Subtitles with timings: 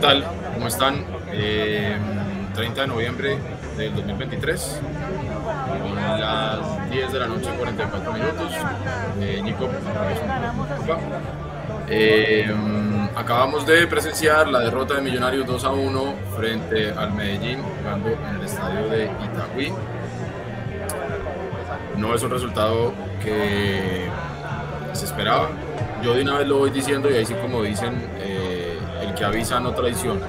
[0.00, 0.24] tal?
[0.54, 1.04] ¿Cómo están?
[1.30, 1.98] 30 eh,
[2.74, 3.38] de noviembre
[3.76, 8.52] del 2023, son las 10 de la noche, 44 minutos.
[9.20, 9.68] Eh, Nico,
[11.88, 12.50] eh,
[13.14, 18.36] acabamos de presenciar la derrota de Millonarios 2 a 1 frente al Medellín, jugando en
[18.36, 19.72] el estadio de Itagüí.
[21.96, 24.08] No es un resultado que
[24.94, 25.50] se esperaba.
[26.02, 27.94] Yo de una vez lo voy diciendo y ahí sí como dicen,
[29.20, 30.26] que avisa no traiciona.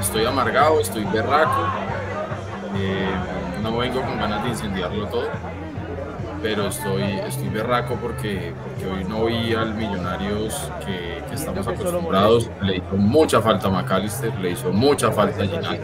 [0.00, 1.68] Estoy amargado, estoy berraco,
[2.76, 3.12] eh,
[3.62, 5.28] no vengo con ganas de incendiarlo todo,
[6.42, 8.52] pero estoy, estoy berraco porque,
[8.92, 12.50] hoy no vi al Millonarios que, estamos acostumbrados.
[12.60, 15.78] Le hizo mucha falta a McAllister, le hizo mucha falta a Ginal.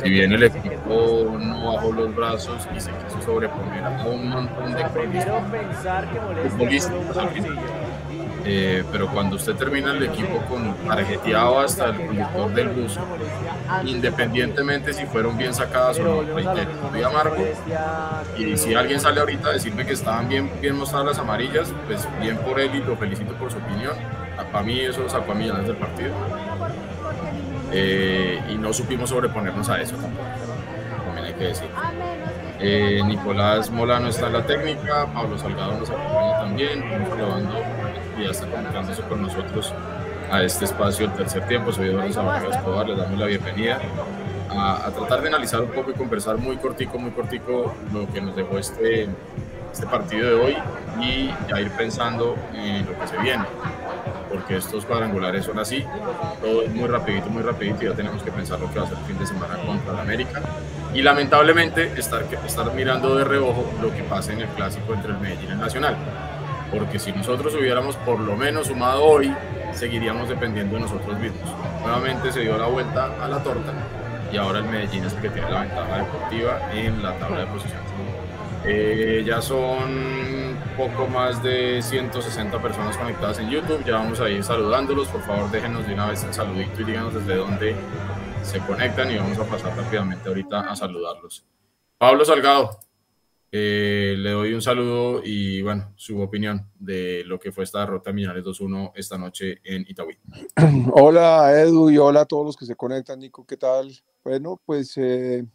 [0.00, 4.72] Si bien el equipo no bajó los brazos y se quiso sobreponer a un montón
[4.74, 4.84] de
[6.50, 6.94] futbolistas,
[8.48, 12.96] eh, pero cuando usted termina el equipo con tarjeteado hasta el conductor del bus,
[13.84, 17.44] independientemente si fueron bien sacadas o no, reitero, muy amargo.
[18.38, 22.06] Y si alguien sale ahorita a decirme que estaban bien, bien mostradas las amarillas, pues
[22.20, 23.94] bien por él y lo felicito por su opinión.
[24.52, 26.14] Para mí eso sacó a millones del partido.
[27.72, 30.28] Eh, y no supimos sobreponernos a eso tampoco,
[31.04, 31.68] también hay que decir.
[32.60, 37.42] Eh, Nicolás Molano está en la técnica, Pablo Salgado nos acompaña también, estamos
[38.18, 39.72] y ya está comunicándose con nosotros
[40.30, 41.72] a este espacio el tercer tiempo.
[41.72, 43.80] Soy Eduardo Zamora Escobar, les damos la bienvenida
[44.50, 48.34] a, tratar de analizar un poco y conversar muy cortico, muy cortico lo que nos
[48.34, 49.08] dejó este,
[49.72, 50.56] este partido de hoy
[51.00, 53.44] y ya ir pensando en lo que se viene.
[54.30, 55.84] Porque estos cuadrangulares son así,
[56.40, 58.88] todo es muy rapidito, muy rapidito y ya tenemos que pensar lo que va a
[58.88, 60.42] ser el fin de semana contra el América.
[60.94, 65.18] Y lamentablemente estar, estar mirando de reojo lo que pasa en el clásico entre el
[65.18, 65.96] Medellín y el Nacional
[66.70, 69.32] porque si nosotros hubiéramos por lo menos sumado hoy,
[69.72, 71.48] seguiríamos dependiendo de nosotros mismos.
[71.82, 73.72] Nuevamente se dio la vuelta a la torta
[74.32, 77.46] y ahora el Medellín es el que tiene la ventaja deportiva en la tabla de
[77.46, 77.86] posiciones.
[78.64, 84.42] Eh, ya son poco más de 160 personas conectadas en YouTube, ya vamos a ir
[84.42, 87.76] saludándolos, por favor déjenos de una vez el saludito y díganos desde dónde
[88.42, 91.44] se conectan y vamos a pasar rápidamente ahorita a saludarlos.
[91.98, 92.78] Pablo Salgado,
[93.52, 98.12] eh, le doy un saludo y bueno, su opinión de lo que fue esta derrota
[98.12, 100.18] Millonarios 2-1 esta noche en Itagüí.
[100.92, 103.92] Hola Edu y hola a todos los que se conectan, Nico, ¿qué tal?
[104.24, 105.46] Bueno, pues eh,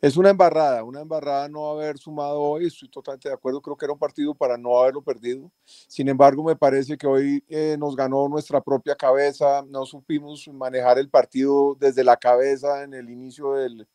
[0.00, 3.86] es una embarrada, una embarrada no haber sumado hoy, estoy totalmente de acuerdo, creo que
[3.86, 5.50] era un partido para no haberlo perdido.
[5.64, 10.98] Sin embargo, me parece que hoy eh, nos ganó nuestra propia cabeza, no supimos manejar
[10.98, 13.88] el partido desde la cabeza en el inicio del,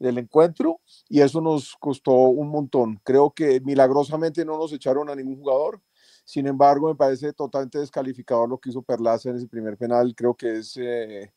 [0.00, 3.00] del encuentro y eso nos costó un montón.
[3.04, 5.80] Creo que milagrosamente no nos echaron a ningún jugador.
[6.24, 10.14] Sin embargo, me parece totalmente descalificador lo que hizo Perlaza en ese primer penal.
[10.16, 11.32] Creo que es eh,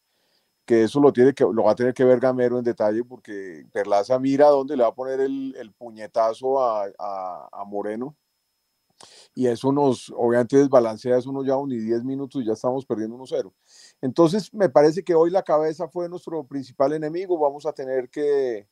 [0.65, 3.65] que eso lo tiene que lo va a tener que ver Gamero en detalle porque
[3.71, 8.15] Perlaza mira dónde le va a poner el, el puñetazo a, a, Moreno
[9.35, 13.17] y eso nos, obviamente, desbalancea, eso no lleva ni 10 minutos y ya estamos perdiendo
[13.17, 13.51] 1-0.
[14.03, 18.67] Entonces, me parece que hoy la cabeza fue nuestro principal enemigo, vamos a tener que,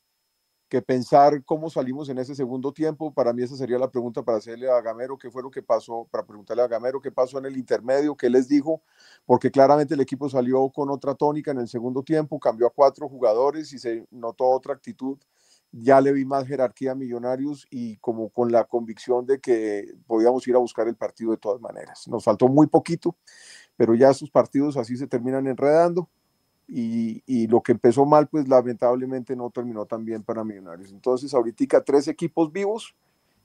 [0.68, 3.14] que pensar cómo salimos en ese segundo tiempo.
[3.14, 6.06] Para mí esa sería la pregunta para hacerle a Gamero qué fue lo que pasó,
[6.10, 8.82] para preguntarle a Gamero qué pasó en el intermedio, qué les dijo,
[9.24, 13.08] porque claramente el equipo salió con otra tónica en el segundo tiempo, cambió a cuatro
[13.08, 15.18] jugadores y se notó otra actitud
[15.72, 20.46] ya le vi más jerarquía a Millonarios y como con la convicción de que podíamos
[20.46, 22.06] ir a buscar el partido de todas maneras.
[22.08, 23.16] Nos faltó muy poquito,
[23.76, 26.08] pero ya esos partidos así se terminan enredando
[26.68, 30.90] y, y lo que empezó mal, pues lamentablemente no terminó tan bien para Millonarios.
[30.90, 32.94] Entonces, ahorita tres equipos vivos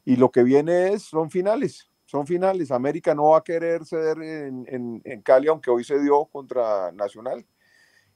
[0.06, 2.72] y lo que viene es, son finales, son finales.
[2.72, 6.92] América no va a querer ceder en, en, en Cali, aunque hoy se dio contra
[6.92, 7.46] Nacional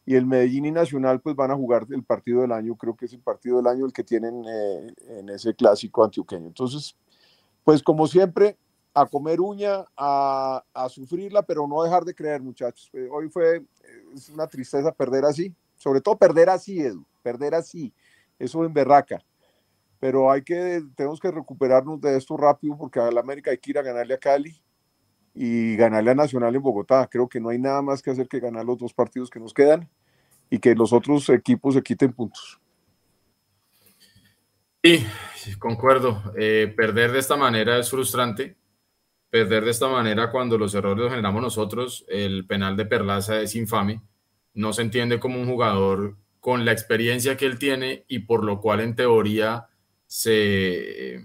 [0.06, 3.06] y el Medellín y Nacional pues van a jugar el partido del año, creo que
[3.06, 6.48] es el partido del año el que tienen eh, en ese clásico antioqueño.
[6.48, 6.96] Entonces,
[7.64, 8.58] pues como siempre,
[8.94, 12.90] a comer uña, a, a sufrirla, pero no dejar de creer, muchachos.
[12.94, 13.64] Eh, hoy fue
[14.14, 17.94] es una tristeza perder así, sobre todo perder así, Edu, perder así,
[18.38, 19.24] eso en berraca.
[20.00, 23.72] Pero hay que, tenemos que recuperarnos de esto rápido porque a la América hay que
[23.72, 24.62] ir a ganarle a Cali
[25.34, 27.08] y ganarle a Nacional en Bogotá.
[27.10, 29.54] Creo que no hay nada más que hacer que ganar los dos partidos que nos
[29.54, 29.88] quedan
[30.50, 32.60] y que los otros equipos se quiten puntos.
[34.84, 35.06] Sí,
[35.60, 36.34] concuerdo.
[36.36, 38.58] Eh, perder de esta manera es frustrante.
[39.32, 43.56] Perder de esta manera cuando los errores los generamos nosotros, el penal de Perlaza es
[43.56, 44.04] infame.
[44.54, 48.62] No se entiende como un jugador con la experiencia que él tiene y por lo
[48.62, 49.68] cual en teoría
[50.06, 51.24] se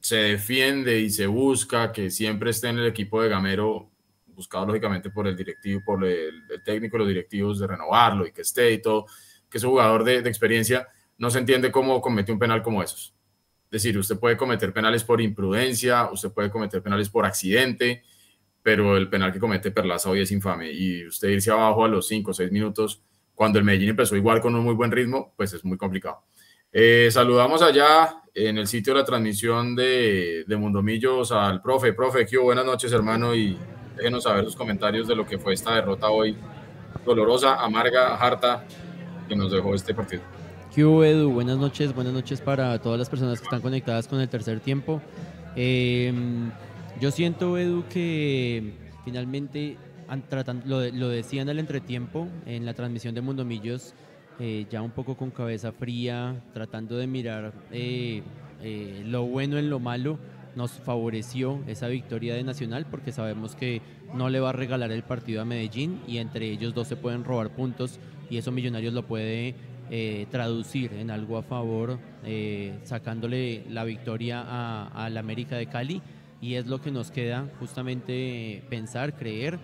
[0.00, 3.90] se defiende y se busca que siempre esté en el equipo de Gamero,
[4.28, 8.72] buscado lógicamente por el directivo, por el, técnico, los directivos de renovarlo y que esté
[8.72, 9.06] y todo,
[9.48, 10.88] que es un jugador de, de experiencia,
[11.18, 13.14] no se entiende cómo comete un penal como esos.
[13.70, 18.02] Es decir, usted puede cometer penales por imprudencia, usted puede cometer penales por accidente,
[18.64, 22.08] pero el penal que comete Perlaza hoy es infame y usted irse abajo a los
[22.08, 23.00] 5 o 6 minutos,
[23.32, 26.24] cuando el Medellín empezó igual con un muy buen ritmo, pues es muy complicado.
[26.72, 31.92] Eh, saludamos allá en el sitio de la transmisión de, de Mundomillos al profe.
[31.92, 33.56] Profe, ¿qué Buenas noches, hermano, y
[33.96, 36.36] déjenos saber sus comentarios de lo que fue esta derrota hoy,
[37.04, 38.66] dolorosa, amarga, harta,
[39.28, 40.39] que nos dejó este partido.
[40.74, 41.32] ¿Qué Edu?
[41.32, 45.02] Buenas noches, buenas noches para todas las personas que están conectadas con el tercer tiempo.
[45.56, 46.52] Em,
[47.00, 48.74] yo siento, Edu, que
[49.04, 49.76] finalmente
[50.66, 53.94] lo, lo decía en el entretiempo, en la transmisión de Mundomillos,
[54.38, 58.22] eh, ya un poco con cabeza fría, tratando de mirar eh,
[58.62, 60.20] eh, lo bueno en lo malo,
[60.54, 63.82] nos favoreció esa victoria de Nacional porque sabemos que
[64.14, 67.24] no le va a regalar el partido a Medellín y entre ellos dos se pueden
[67.24, 67.98] robar puntos
[68.30, 69.54] y eso Millonarios lo puede
[70.30, 71.98] traducir en algo a favor,
[72.84, 76.00] sacándole la victoria a, la América de Cali
[76.40, 79.58] y es lo que nos queda justamente pensar, creer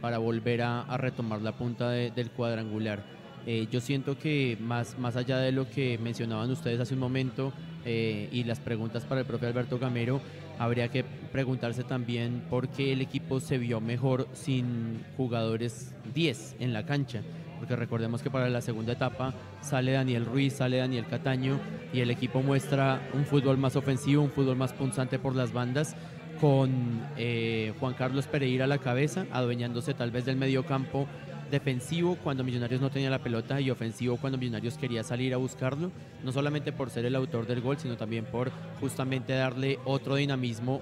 [0.00, 3.04] para volver a, retomar la punta del cuadrangular.
[3.46, 7.52] Eh, yo siento que más, más allá de lo que mencionaban ustedes hace un momento
[7.86, 10.20] eh, y las preguntas para el propio Alberto Gamero,
[10.58, 16.74] habría que preguntarse también por qué el equipo se vio mejor sin jugadores 10 en
[16.74, 17.22] la cancha.
[17.60, 21.60] Porque recordemos que para la segunda etapa sale Daniel Ruiz, sale Daniel Cataño
[21.92, 25.94] y el equipo muestra un fútbol más ofensivo, un fútbol más punzante por las bandas
[26.40, 31.06] con eh, Juan Carlos Pereira a la cabeza, adueñándose tal vez del medio campo
[31.50, 35.90] defensivo cuando Millonarios no tenía la pelota y ofensivo cuando Millonarios quería salir a buscarlo,
[36.24, 40.80] no solamente por ser el autor del gol, sino también por justamente darle otro dinamismo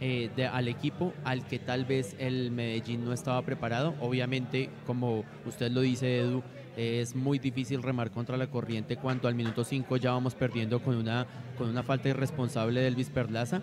[0.00, 3.94] eh, al equipo al que tal vez el Medellín no estaba preparado.
[4.00, 6.42] Obviamente, como usted lo dice, Edu,
[6.76, 10.96] es muy difícil remar contra la corriente cuando al minuto 5 ya vamos perdiendo con
[10.96, 13.62] una, con una falta irresponsable del Elvis Perlaza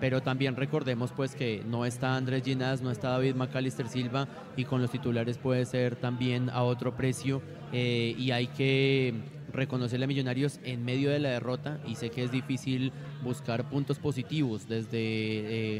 [0.00, 4.64] pero también recordemos pues que no está Andrés Ginás, no está David Macalister Silva y
[4.64, 7.42] con los titulares puede ser también a otro precio
[7.72, 9.14] eh, y hay que
[9.56, 12.92] reconocerle a Millonarios en medio de la derrota y sé que es difícil
[13.22, 14.90] buscar puntos positivos desde,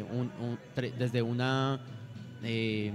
[0.01, 0.05] eh,
[0.99, 1.81] desde una,
[2.43, 2.93] eh,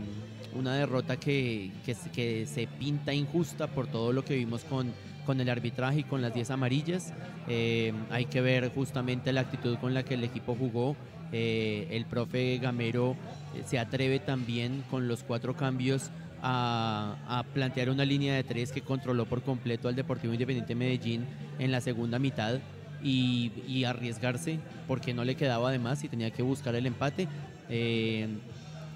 [0.53, 4.91] una derrota que, que, se pinta injusta por todo lo que vimos con,
[5.25, 7.13] con el arbitraje y con las 10 amarillas.
[7.47, 10.95] hay que ver justamente la actitud con la que el equipo jugó
[11.33, 13.15] eh, el profe Gamero
[13.55, 16.11] eh, se atreve también con los cuatro cambios
[16.41, 21.25] a, plantear una línea de tres que controló por completo al Deportivo Independiente Medellín
[21.59, 22.59] en la segunda mitad
[23.03, 27.27] y, arriesgarse porque no le quedaba además y tenía que buscar el empate.
[27.69, 28.27] Eh,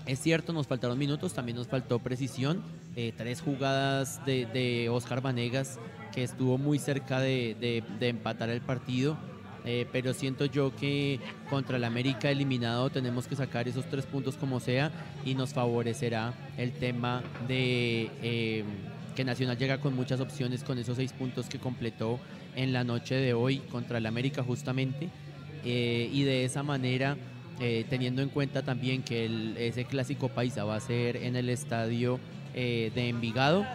[0.06, 2.64] es cierto, nos faltaron minutos, también nos faltó precisión.
[2.94, 5.80] tres jugadas de, Oscar Vanegas
[6.14, 9.18] que estuvo muy cerca de empatar el partido
[9.66, 11.20] eh, pero siento yo que
[11.50, 14.92] contra el América eliminado tenemos que sacar esos tres puntos como sea
[15.26, 18.64] y nos favorecerá el tema de eh,
[19.16, 22.20] que Nacional llega con muchas opciones con esos seis puntos que completó
[22.56, 25.10] en la noche de hoy contra el América justamente.
[25.64, 27.18] Eh, y de esa manera
[27.90, 32.20] teniendo en cuenta también que ese clásico paisa va a ser en el estadio
[32.54, 33.66] de Envigado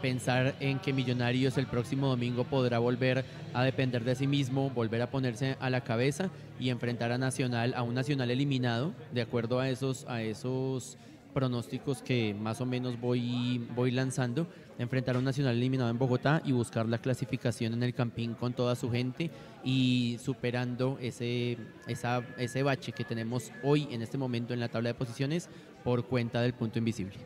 [0.00, 5.02] pensar en que Millonarios el próximo domingo podrá volver a depender de sí mismo, volver
[5.02, 9.60] a ponerse a la cabeza y enfrentar a Nacional, a un Nacional eliminado, de acuerdo
[9.60, 10.98] a esos, a esos
[11.32, 14.46] pronósticos que más o menos voy, voy lanzando,
[14.78, 18.52] enfrentar a un Nacional eliminado en Bogotá y buscar la clasificación en el Campín con
[18.52, 19.30] toda su gente
[19.64, 24.90] y superando ese, esa, ese bache que tenemos hoy en este momento en la tabla
[24.90, 25.48] de posiciones
[25.84, 27.16] por cuenta del punto invisible.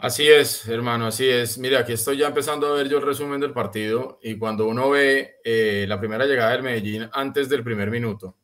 [0.00, 1.58] Así es, hermano, así es.
[1.58, 4.90] Mira, aquí estoy ya empezando a ver yo el resumen del partido y cuando uno
[4.90, 8.36] ve eh, la primera llegada del Medellín antes del primer minuto,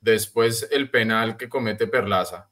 [0.00, 2.48] después el penal que comete Perlaza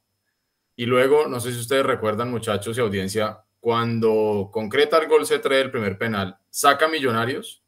[0.75, 5.49] y luego, no sé si ustedes recuerdan, muchachos y audiencia, cuando concreta el gol C3
[5.49, 7.63] del primer penal, saca Millonarios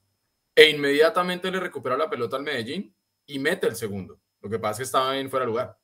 [0.54, 4.20] e inmediatamente le recupera la pelota al Medellín y mete el segundo.
[4.42, 5.78] Lo que pasa es que estaba en fuera de lugar.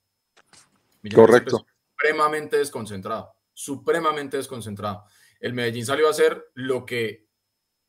[1.16, 1.66] Correcto.
[1.98, 5.06] Supremamente desconcentrado supremamente desconcentrado.
[5.40, 7.28] El Medellín salió a hacer lo que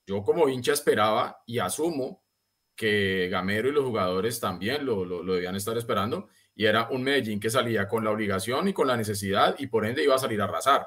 [0.06, 2.24] yo como hincha esperaba y asumo
[2.76, 7.38] que Gamero y los jugadores también lo, lo, debían estar esperando, y era un Medellín
[7.38, 10.40] que salía con la obligación y con la necesidad y por ende iba a salir
[10.40, 10.86] a arrasar.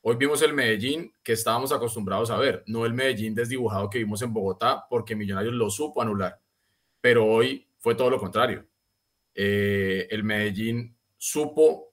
[0.00, 4.22] Hoy vimos el Medellín que estábamos acostumbrados a ver, no el Medellín desdibujado que vimos
[4.22, 6.40] en Bogotá porque Millonarios lo supo anular,
[7.00, 8.66] pero hoy fue todo lo contrario.
[9.34, 11.87] Eh, el Medellín supo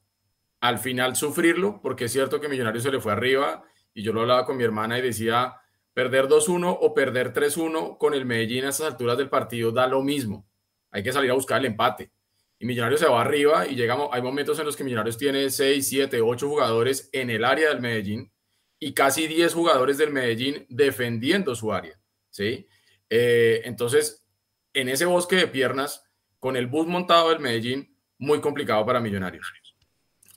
[0.67, 4.21] al final sufrirlo, porque es cierto que Millonarios se le fue arriba y yo lo
[4.21, 5.55] hablaba con mi hermana y decía,
[5.93, 10.01] perder 2-1 o perder 3-1 con el Medellín a estas alturas del partido da lo
[10.01, 10.47] mismo.
[10.91, 12.11] Hay que salir a buscar el empate.
[12.59, 15.87] Y Millonarios se va arriba y llegamos, hay momentos en los que Millonarios tiene 6,
[15.87, 18.31] 7, 8 jugadores en el área del Medellín
[18.79, 21.99] y casi 10 jugadores del Medellín defendiendo su área.
[22.29, 22.67] ¿sí?
[23.09, 24.25] Eh, entonces,
[24.73, 26.03] en ese bosque de piernas,
[26.39, 29.51] con el bus montado del Medellín, muy complicado para Millonarios.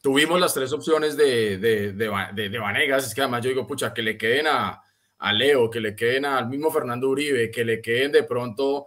[0.00, 4.02] Tuvimos las tres opciones de, de, de, Vanegas, es que además yo digo, pucha, que
[4.02, 4.82] le queden a,
[5.18, 8.86] a Leo, que le queden al mismo Fernando Uribe, que le queden de pronto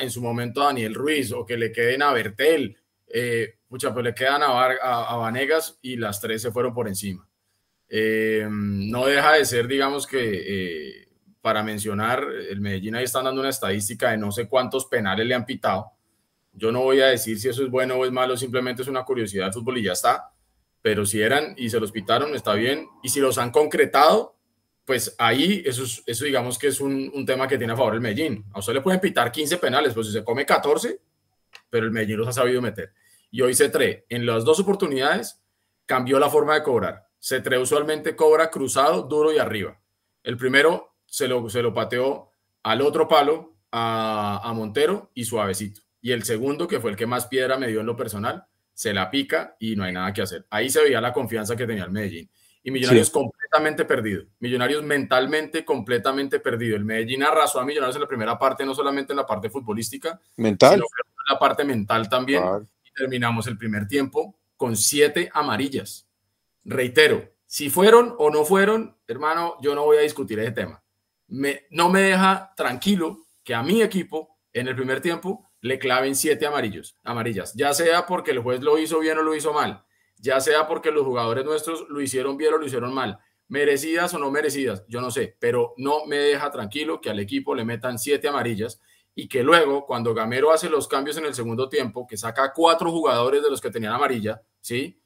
[0.00, 2.76] en su momento a Daniel Ruiz o que le queden a Bertel.
[3.08, 7.28] Eh, pucha, pues le quedan a, a, Vanegas y las tres se fueron por encima.
[7.88, 11.08] Eh, no deja de ser, digamos que, eh,
[11.40, 15.34] para mencionar, el Medellín ahí están dando una estadística de no sé cuántos penales le
[15.34, 15.92] han pitado.
[16.52, 19.04] Yo no voy a decir si eso es bueno o es malo, simplemente es una
[19.04, 20.32] curiosidad del fútbol y ya está.
[20.86, 22.86] Pero si eran y se los pitaron, está bien.
[23.02, 24.36] Y si los han concretado,
[24.84, 28.00] pues ahí eso, eso digamos que es un, un, tema que tiene a favor el
[28.00, 28.44] Medellín.
[28.52, 31.00] A usted le pueden pitar 15 penales, pues si se come 14,
[31.68, 32.92] pero el Medellín los ha sabido meter.
[33.32, 35.42] Y hoy Cetré, en las dos oportunidades,
[35.86, 37.08] cambió la forma de cobrar.
[37.20, 39.80] Cetré usualmente cobra cruzado, duro y arriba.
[40.22, 42.30] El primero se lo, se lo pateó
[42.62, 45.80] al otro palo, a, a Montero y suavecito.
[46.00, 48.92] Y el segundo, que fue el que más piedra me dio en lo personal, se
[48.92, 50.46] la pica y no hay nada que hacer.
[50.50, 52.30] Ahí se veía la confianza que tenía el Medellín
[52.62, 54.24] y Millonarios completamente perdido.
[54.38, 56.76] Millonarios mentalmente completamente perdido.
[56.76, 60.20] El Medellín arrasó a Millonarios en la primera parte, no solamente en la parte futbolística,
[60.36, 62.42] mental, sino en la parte mental también.
[62.84, 66.06] Y terminamos el primer tiempo con siete amarillas.
[66.62, 70.82] Reitero, si fueron o no fueron, hermano, yo no voy a discutir ese tema.
[71.28, 76.14] Me, no me deja tranquilo que a mi equipo en el primer tiempo le claven
[76.14, 79.84] siete amarillos, amarillas, ya sea porque el juez lo hizo bien o lo hizo mal,
[80.18, 83.18] ya sea porque los jugadores nuestros lo hicieron bien o lo hicieron mal,
[83.48, 87.54] merecidas o no merecidas, yo no sé, pero no me deja tranquilo que al equipo
[87.54, 88.80] le metan siete amarillas
[89.14, 92.90] y que luego, cuando Gamero hace los cambios en el segundo tiempo, que saca cuatro
[92.90, 95.00] jugadores de los que tenían amarilla, ¿sí?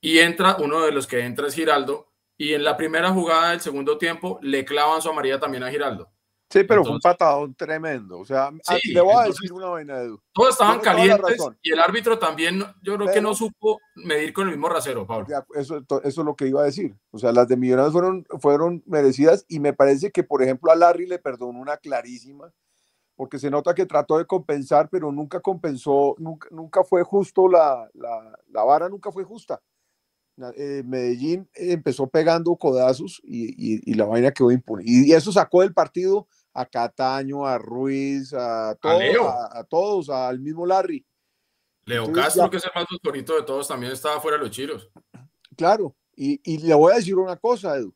[0.00, 3.60] Y entra, uno de los que entra es Giraldo, y en la primera jugada del
[3.60, 6.10] segundo tiempo le clavan su amarilla también a Giraldo.
[6.52, 8.18] Sí, pero fue un patadón tremendo.
[8.18, 10.20] O sea, ah, le voy a decir una vaina, Edu.
[10.34, 14.50] Todos estaban calientes y el árbitro también, yo creo que no supo medir con el
[14.50, 15.26] mismo rasero, Pablo.
[15.54, 16.94] Eso, eso es lo que iba a decir.
[17.10, 20.76] O sea, las de Millonarios fueron, fueron merecidas y me parece que, por ejemplo, a
[20.76, 22.52] Larry le perdonó una clarísima,
[23.16, 27.88] porque se nota que trató de compensar, pero nunca compensó, nunca, nunca fue justo, la,
[27.94, 29.62] la, la vara nunca fue justa.
[30.56, 34.82] Eh, Medellín empezó pegando codazos y, y, y, la vaina quedó impune.
[34.86, 41.04] Y eso sacó del partido a Cataño, a Ruiz, a, a, todos, al mismo Larry.
[41.84, 44.88] Leo Castro, que es el más bonito de todos, también estaba fuera de los chiros.
[45.56, 47.94] Claro, y, y, le voy a decir una cosa, Edu.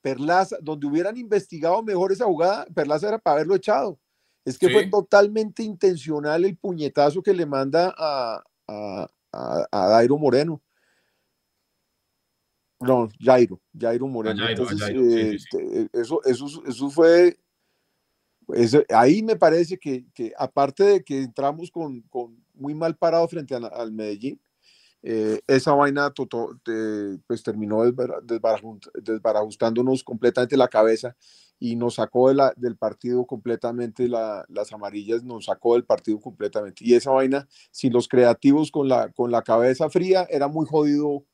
[0.00, 3.98] Perlaza, donde hubieran investigado mejor esa jugada, Perlaza era para haberlo echado.
[4.44, 9.08] Es que fue totalmente intencional el puñetazo que le manda a, a,
[9.72, 10.62] a, Dairo Moreno.
[12.80, 14.46] No, Jairo, Jairo Moreno.
[14.46, 17.38] Entonces, eh, eso, eso, eso fue
[18.90, 20.04] ahí me parece que,
[20.38, 22.04] aparte de que entramos con,
[22.54, 24.40] muy mal parado frente al Medellín,
[25.06, 26.14] eh, esa vaina
[27.26, 27.82] pues terminó
[29.02, 31.14] desbarajustándonos completamente la cabeza
[31.58, 36.84] y nos sacó de del partido completamente, la, las amarillas nos sacó del partido completamente.
[36.84, 41.24] Y esa vaina, sin los creativos con la cabeza fría, era muy jodido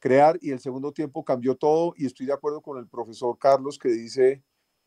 [0.00, 3.78] crear y el segundo tiempo cambió todo y estoy de acuerdo con el profesor Carlos
[3.78, 4.42] que dice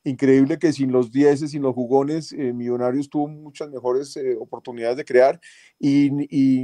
[0.06, 4.98] Increíble que sin los 10, sin los jugones, eh, Millonarios tuvo muchas mejores eh, oportunidades
[4.98, 5.40] de crear
[5.80, 6.10] y,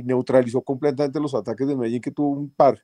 [0.03, 2.83] neutralizó completamente los ataques de Medellín, que tuvo un par.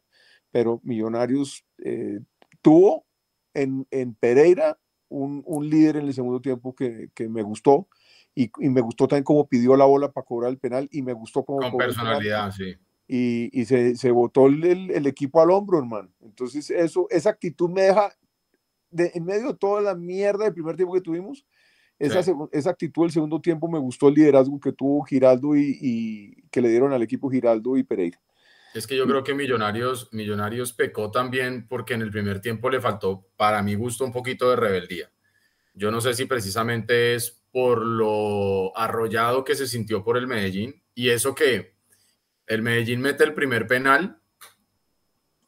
[0.51, 2.19] Pero Millonarios eh,
[2.61, 3.05] tuvo
[3.53, 3.85] en,
[4.17, 7.89] Pereira un, líder en el segundo tiempo que, me gustó.
[8.33, 11.43] Y, me gustó también cómo pidió la bola para cobrar el penal y me gustó
[11.43, 11.69] como...
[11.69, 12.75] Con personalidad, sí.
[13.07, 16.09] Y, se, se botó el, el, equipo al hombro, hermano.
[16.21, 18.13] Entonces, eso, esa actitud me deja
[18.97, 21.45] en medio de toda la mierda del primer tiempo que tuvimos,
[21.97, 22.19] esa,
[22.51, 26.69] esa actitud del segundo tiempo me gustó el liderazgo que tuvo Giraldo y, que le
[26.69, 28.19] dieron al equipo Giraldo y Pereira.
[28.73, 32.81] Es que yo creo que Millonarios, Millonarios pecó también porque en el primer tiempo le
[32.81, 35.09] faltó, para mi gusto, un poquito de rebeldía.
[35.73, 40.83] Yo no sé si precisamente es por lo arrollado que se sintió por el Medellín
[40.93, 41.75] y eso que
[42.47, 44.19] el Medellín mete el primer penal,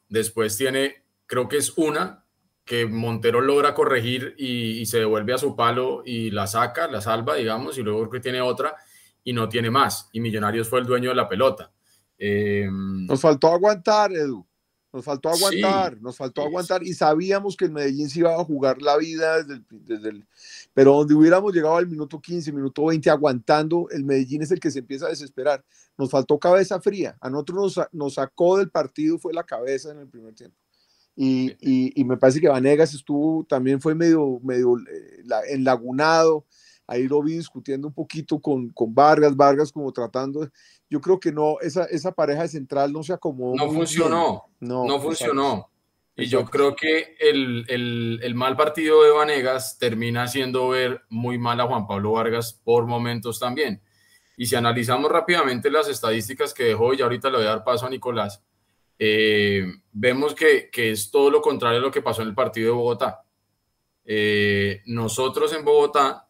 [0.08, 2.24] después tiene, creo que es una,
[2.68, 7.34] que Montero logra corregir y, se devuelve a su palo y la saca, la salva,
[7.34, 8.76] digamos, y luego que tiene otra
[9.24, 10.10] y no tiene más.
[10.12, 11.72] Y Millonarios fue el dueño de la pelota.
[12.18, 14.46] Em, Nos faltó aguantar, Edu.
[14.92, 18.80] Nos faltó aguantar, nos faltó aguantar y sabíamos que el Medellín se iba a jugar
[18.80, 20.26] la vida desde el, desde el,
[20.72, 24.70] Pero donde hubiéramos llegado al minuto 15, minuto 20 aguantando, el Medellín es el que
[24.70, 25.64] se empieza a desesperar.
[25.96, 27.16] Nos faltó cabeza fría.
[27.20, 30.56] A nosotros nos, nos sacó del partido, fue la cabeza en el primer tiempo.
[31.20, 36.46] Y, y, y me parece que Vanegas estuvo, también fue medio, medio eh, enlagunado.
[36.86, 40.48] Ahí lo vi discutiendo un poquito con, con Vargas, Vargas como tratando
[40.90, 43.54] yo creo que no, esa, esa pareja de central no se acomodó.
[43.56, 45.70] No funcionó, no, no funcionó.
[46.16, 51.38] Y yo creo que el, el, el, mal partido de Vanegas termina haciendo ver muy
[51.38, 53.80] mal a Juan Pablo Vargas por momentos también.
[54.36, 57.86] Y si analizamos rápidamente las estadísticas que dejó, y ahorita le voy a dar paso
[57.86, 58.42] a Nicolás,
[58.98, 62.72] eh, vemos que, que, es todo lo contrario a lo que pasó en el partido
[62.72, 63.24] de Bogotá.
[64.04, 66.28] Eh, nosotros en Bogotá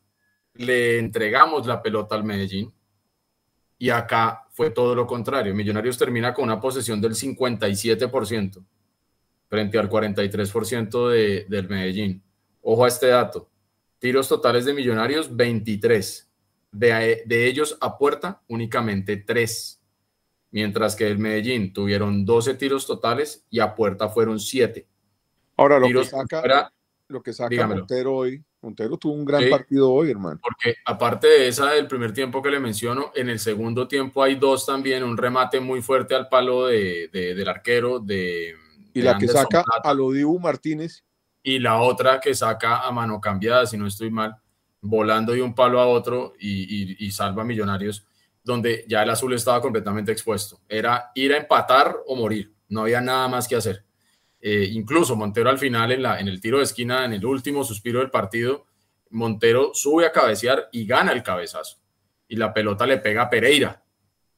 [0.54, 2.72] le entregamos la pelota al Medellín,
[3.78, 5.54] y acá fue todo lo contrario.
[5.54, 8.64] Millonarios termina con una posesión del 57%
[9.48, 12.22] frente al 43% de, del Medellín.
[12.60, 13.48] Ojo a este dato.
[13.98, 16.28] Tiros totales de Millonarios, 23.
[16.72, 19.77] De, de ellos a puerta, únicamente 3.
[20.50, 24.86] Mientras que el Medellín tuvieron 12 tiros totales y a puerta fueron 7.
[25.56, 26.72] Ahora, lo que saca,
[27.08, 30.40] lo que saca Montero hoy Montero tuvo un gran partido hoy, hermano.
[30.42, 34.34] Porque aparte de esa del primer tiempo que le menciono, en el segundo tiempo hay
[34.34, 38.56] dos también, un remate muy fuerte al palo de, del arquero de...
[38.94, 41.04] Y la que saca a Lodibu Martínez.
[41.42, 44.36] Y la otra que saca a mano cambiada, si no estoy mal,
[44.80, 48.06] volando de un palo a otro y, y salva a Millonarios,
[48.48, 50.58] donde ya el azul estaba completamente expuesto.
[50.70, 53.84] Era ir a empatar o morir, no había nada más que hacer.
[54.40, 57.62] Eh, incluso Montero al final, en, la, en el tiro de esquina, en el último
[57.62, 58.64] suspiro del partido,
[59.10, 61.76] Montero sube a cabecear y gana el cabezazo.
[62.26, 63.84] Y la pelota le pega a Pereira.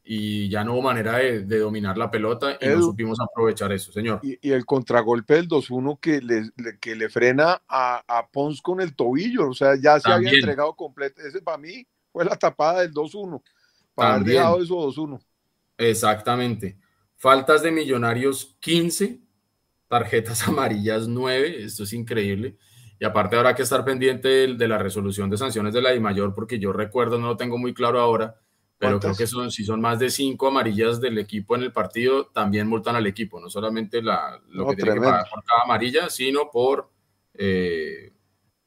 [0.03, 4.19] Y ya no hubo manera de, dominar la pelota y no supimos aprovechar eso, señor.
[4.25, 8.97] Y, el contragolpe del 2-1 que le, que le frena a, a, Pons con el
[8.97, 9.51] tobillo.
[9.51, 11.23] O sea, ya se había entregado completo.
[11.23, 13.41] Ese para mí fue la tapada del 2-1.
[14.01, 15.21] Para haber dejado eso 2-1.
[15.79, 16.79] Exactamente.
[17.17, 19.21] Faltas de Millonarios 15
[19.91, 22.57] tarjetas amarillas 9, esto es increíble.
[22.99, 26.35] Y aparte habrá que estar pendiente de, la resolución de sanciones de la I mayor,
[26.35, 28.37] porque yo recuerdo, no lo tengo muy claro ahora,
[28.79, 32.27] pero creo que son, si son más de cinco amarillas del equipo en el partido,
[32.27, 36.09] también multan al equipo, no solamente la, lo que tiene que pagar por cada amarilla,
[36.09, 36.91] sino por
[37.35, 38.13] eh,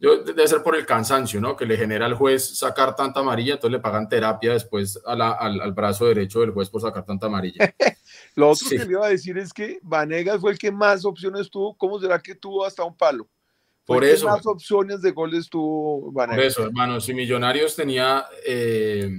[0.03, 1.55] debe ser por el cansancio, ¿no?
[1.55, 5.71] Que le genera al juez sacar tanta amarilla, entonces le pagan terapia después al, al,
[5.71, 7.73] brazo derecho del juez por sacar tanta amarilla.
[8.35, 11.49] Lo otro que le iba a decir es que Vanegas fue el que más opciones
[11.49, 11.77] tuvo.
[11.77, 13.29] ¿Cómo será que tuvo hasta un palo?
[13.85, 14.27] por eso.
[14.27, 16.35] más opciones de goles tuvo Vanegas?
[16.35, 19.09] Por eso, hermano, si Millonarios tenía eh,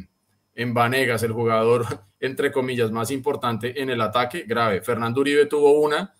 [0.55, 1.87] en Vanegas el jugador,
[2.21, 4.83] entre comillas, más importante en el ataque, grave.
[4.83, 6.15] Fernando Uribe tuvo una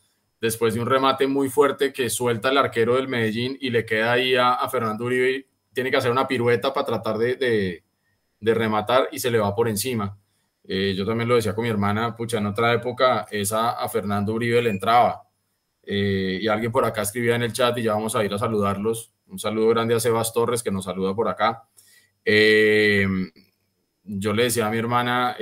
[0.45, 4.13] después de un remate muy fuerte que suelta el arquero del Medellín y le queda
[4.13, 7.83] ahí a, Fernando Uribe, tiene que hacer una pirueta para tratar de,
[8.43, 10.19] rematar y se le va por encima.
[10.69, 14.35] Eh, yo también lo decía con mi hermana, pucha, en otra época esa a Fernando
[14.35, 15.23] Uribe le entraba.
[15.83, 18.39] Eh, y alguien por acá escribía en el chat y ya vamos a ir a
[18.39, 19.15] saludarlos.
[19.29, 21.67] Un saludo grande a Sebas Torres que nos saluda por acá.
[22.23, 23.07] Eh,
[24.05, 25.37] yo le decía a mi hermana,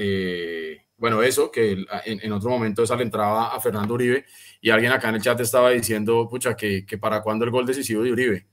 [1.03, 4.25] bueno, eso, que en, otro momento esa le entraba a Fernando Uribe
[4.61, 7.67] y alguien acá en el chat estaba diciendo, pucha, que, que para cuándo el gol
[7.67, 8.47] decisivo de Uribe.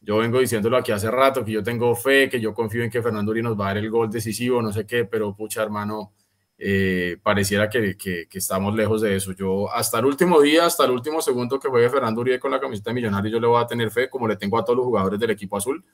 [0.00, 3.02] Yo vengo diciéndolo aquí hace rato, que yo tengo fe, que yo confío en que
[3.02, 6.12] Fernando Uribe nos va a dar el gol decisivo, no sé qué, pero pucha, hermano,
[6.56, 9.32] eh, pareciera que, que, estamos lejos de eso.
[9.32, 12.60] Yo hasta el último día, hasta el último segundo que juegue Fernando Uribe con la
[12.60, 14.86] camiseta de Millonario, yo le voy a tener fe, como le tengo a todos los
[14.86, 15.84] jugadores del equipo azul,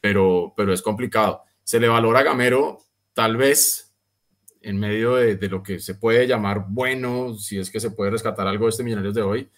[0.00, 1.42] pero, pero es complicado.
[1.64, 2.78] Se le valora a Gamero,
[3.12, 3.91] tal vez
[4.62, 8.46] en medio de, lo que se puede llamar bueno, si es que se puede rescatar
[8.46, 9.50] algo de este Millonarios de hoy,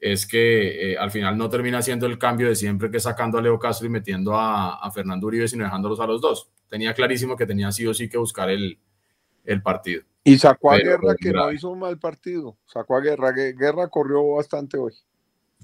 [0.00, 3.42] es que eh, al final no termina siendo el cambio de siempre que sacando a
[3.42, 6.48] Leo Castro y metiendo a, Fernando Uribe, sino dejándolos a los dos.
[6.68, 8.78] Tenía clarísimo que tenía sí o sí que buscar el,
[9.62, 10.02] partido.
[10.24, 12.58] Y sacó a Guerra que no hizo un mal partido.
[12.66, 13.32] Sacó a Guerra.
[13.32, 14.92] Guerra corrió bastante hoy.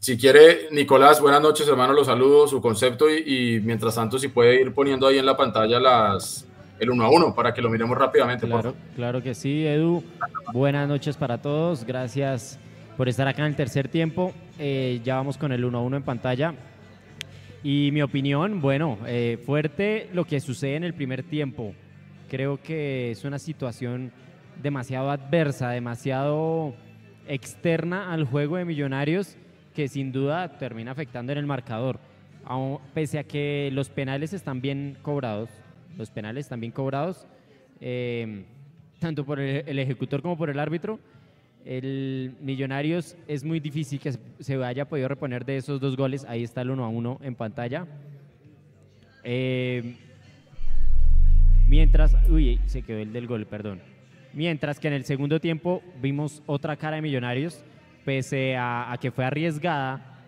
[0.00, 4.60] Si quiere, Nicolás, buenas noches, hermano, los saludo, su concepto y mientras tanto, si puede
[4.60, 6.46] ir poniendo ahí en la pantalla las,
[6.78, 8.46] el uno a uno para que lo miremos rápidamente.
[8.46, 10.02] Claro, claro que sí, Edu.
[10.52, 11.84] Buenas noches para todos.
[11.84, 12.58] Gracias
[12.96, 14.32] por estar acá en el tercer tiempo.
[14.58, 16.54] Eh, ya vamos con el uno a uno en pantalla.
[17.62, 21.74] Y mi opinión, bueno, eh, fuerte lo que sucede en el primer tiempo.
[22.28, 24.12] Creo que es una situación
[24.62, 26.74] demasiado adversa, demasiado
[27.26, 29.36] externa al juego de Millonarios
[29.74, 31.98] que sin duda termina afectando en el marcador.
[32.92, 35.48] pese a que los penales están bien cobrados,
[35.96, 37.26] los penales también cobrados,
[37.80, 38.44] eh,
[38.98, 40.98] tanto por el, ejecutor como por el árbitro.
[41.64, 46.24] El Millonarios es muy difícil que se haya podido reponer de esos dos goles.
[46.28, 47.86] Ahí está el 1 a 1 en pantalla.
[49.22, 49.96] Eh,
[51.66, 52.16] mientras,
[52.66, 53.80] se quedó el del gol, perdón.
[54.34, 57.64] Mientras que en el segundo tiempo vimos otra cara de Millonarios,
[58.04, 60.20] pese a, que fue arriesgada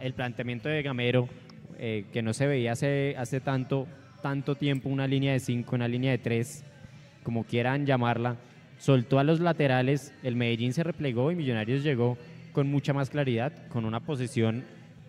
[0.00, 1.28] el planteamiento de Gamero,
[1.78, 3.86] eh, que no se veía hace, hace tanto,
[4.22, 6.64] tanto tiempo, una línea de 5, una línea de 3,
[7.22, 8.36] como quieran llamarla
[8.78, 12.18] soltó a los laterales, el Medellín se replegó y Millonarios llegó
[12.52, 14.64] con mucha más claridad, con una posición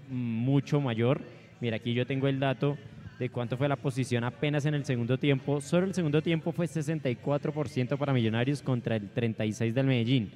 [0.10, 1.22] mucho mayor.
[1.60, 2.78] Mira, aquí yo tengo el dato
[3.20, 5.60] de cuánto fue la posición apenas en el segundo tiempo.
[5.62, 10.32] Solo el segundo tiempo fue 64% para Millonarios contra el 36% del Medellín.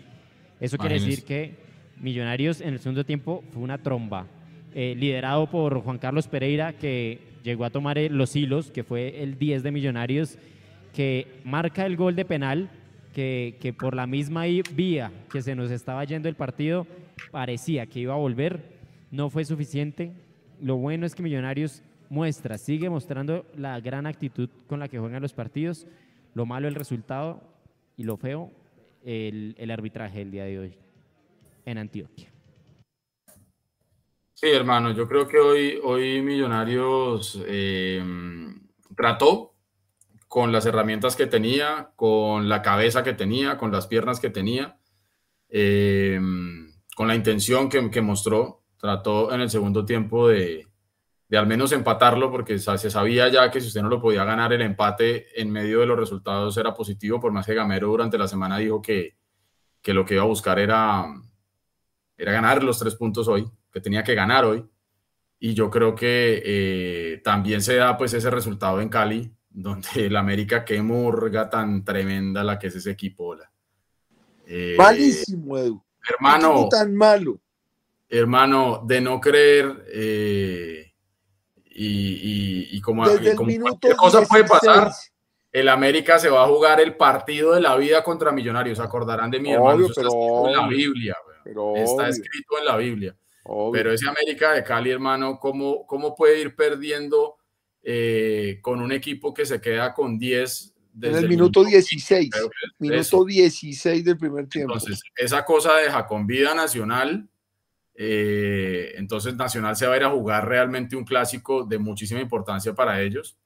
[0.59, 1.55] Eso quiere decir que
[1.97, 4.25] Millonarios en el segundo tiempo fue una tromba.
[4.73, 9.37] Eh, liderado por Juan Carlos Pereira, que llegó a tomar los hilos, que fue el
[9.37, 10.37] 10 de Millonarios,
[10.93, 12.69] que marca el gol de penal
[13.13, 16.87] que, por la misma vía que se nos estaba yendo el partido,
[17.31, 18.61] parecía que iba a volver,
[19.11, 20.13] no fue suficiente.
[20.61, 25.21] Lo bueno es que Millonarios muestra, sigue mostrando la gran actitud con la que juegan
[25.21, 25.87] los partidos.
[26.33, 27.41] Lo malo el resultado
[27.97, 28.51] y lo feo
[29.03, 30.73] el, arbitraje el día de hoy
[31.65, 32.29] en Antioquia.
[34.41, 38.03] Sí, hermano, yo creo que hoy, hoy Millonarios eh,
[38.95, 39.53] trató,
[40.27, 44.79] con las herramientas que tenía, con la cabeza que tenía, con las piernas que tenía,
[45.49, 46.19] eh,
[46.95, 48.63] con la intención que, que, mostró.
[48.77, 50.67] Trató en el segundo tiempo de,
[51.27, 54.53] de, al menos empatarlo, porque se sabía ya que si usted no lo podía ganar,
[54.53, 58.27] el empate en medio de los resultados era positivo, por más que Gamero durante la
[58.27, 59.17] semana dijo que,
[59.83, 61.05] que lo que iba a buscar era,
[62.17, 64.65] era ganar los tres puntos hoy, que tenía que ganar hoy.
[65.39, 70.15] Y yo creo que eh, también se da pues ese resultado en Cali, donde el
[70.15, 73.35] América, qué murga tan tremenda la que es ese equipo.
[74.45, 75.83] Eh, Malísimo, Edu.
[76.07, 76.67] Hermano.
[76.69, 77.39] tan malo.
[78.09, 80.91] Hermano, de no creer eh,
[81.65, 84.91] y, y, como, cualquier cosa puede pasar,
[85.51, 88.79] el América se va a jugar el partido de la vida contra Millonarios.
[88.79, 89.85] Acordarán de mi hermano.
[89.85, 91.15] está escrito en la Biblia.
[91.75, 93.15] está escrito en la Biblia.
[93.73, 97.37] Pero ese América de Cali, hermano, ¿cómo, cómo puede ir perdiendo?
[97.83, 100.75] Eh, con un equipo que se queda con 10.
[100.93, 102.29] Desde en el, minuto, 16,
[102.77, 104.73] minuto 16 del primer tiempo.
[104.73, 107.27] Entonces, esa cosa deja con vida Nacional.
[107.95, 112.75] Eh, entonces, Nacional se va a ir a jugar realmente un clásico de muchísima importancia
[112.75, 113.37] para ellos.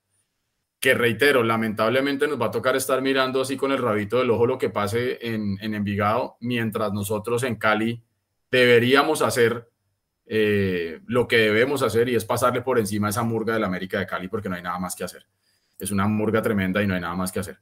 [0.81, 4.45] Que reitero, lamentablemente nos va a tocar estar mirando así con el rabito del ojo
[4.47, 8.03] lo que pase en, en Envigado, mientras nosotros en Cali
[8.51, 9.69] deberíamos hacer
[10.27, 13.99] eh, lo que debemos hacer y es pasarle por encima a esa murga del América
[13.99, 15.25] de Cali porque no hay nada más que hacer.
[15.77, 17.59] Es una murga tremenda y no hay nada más que hacer.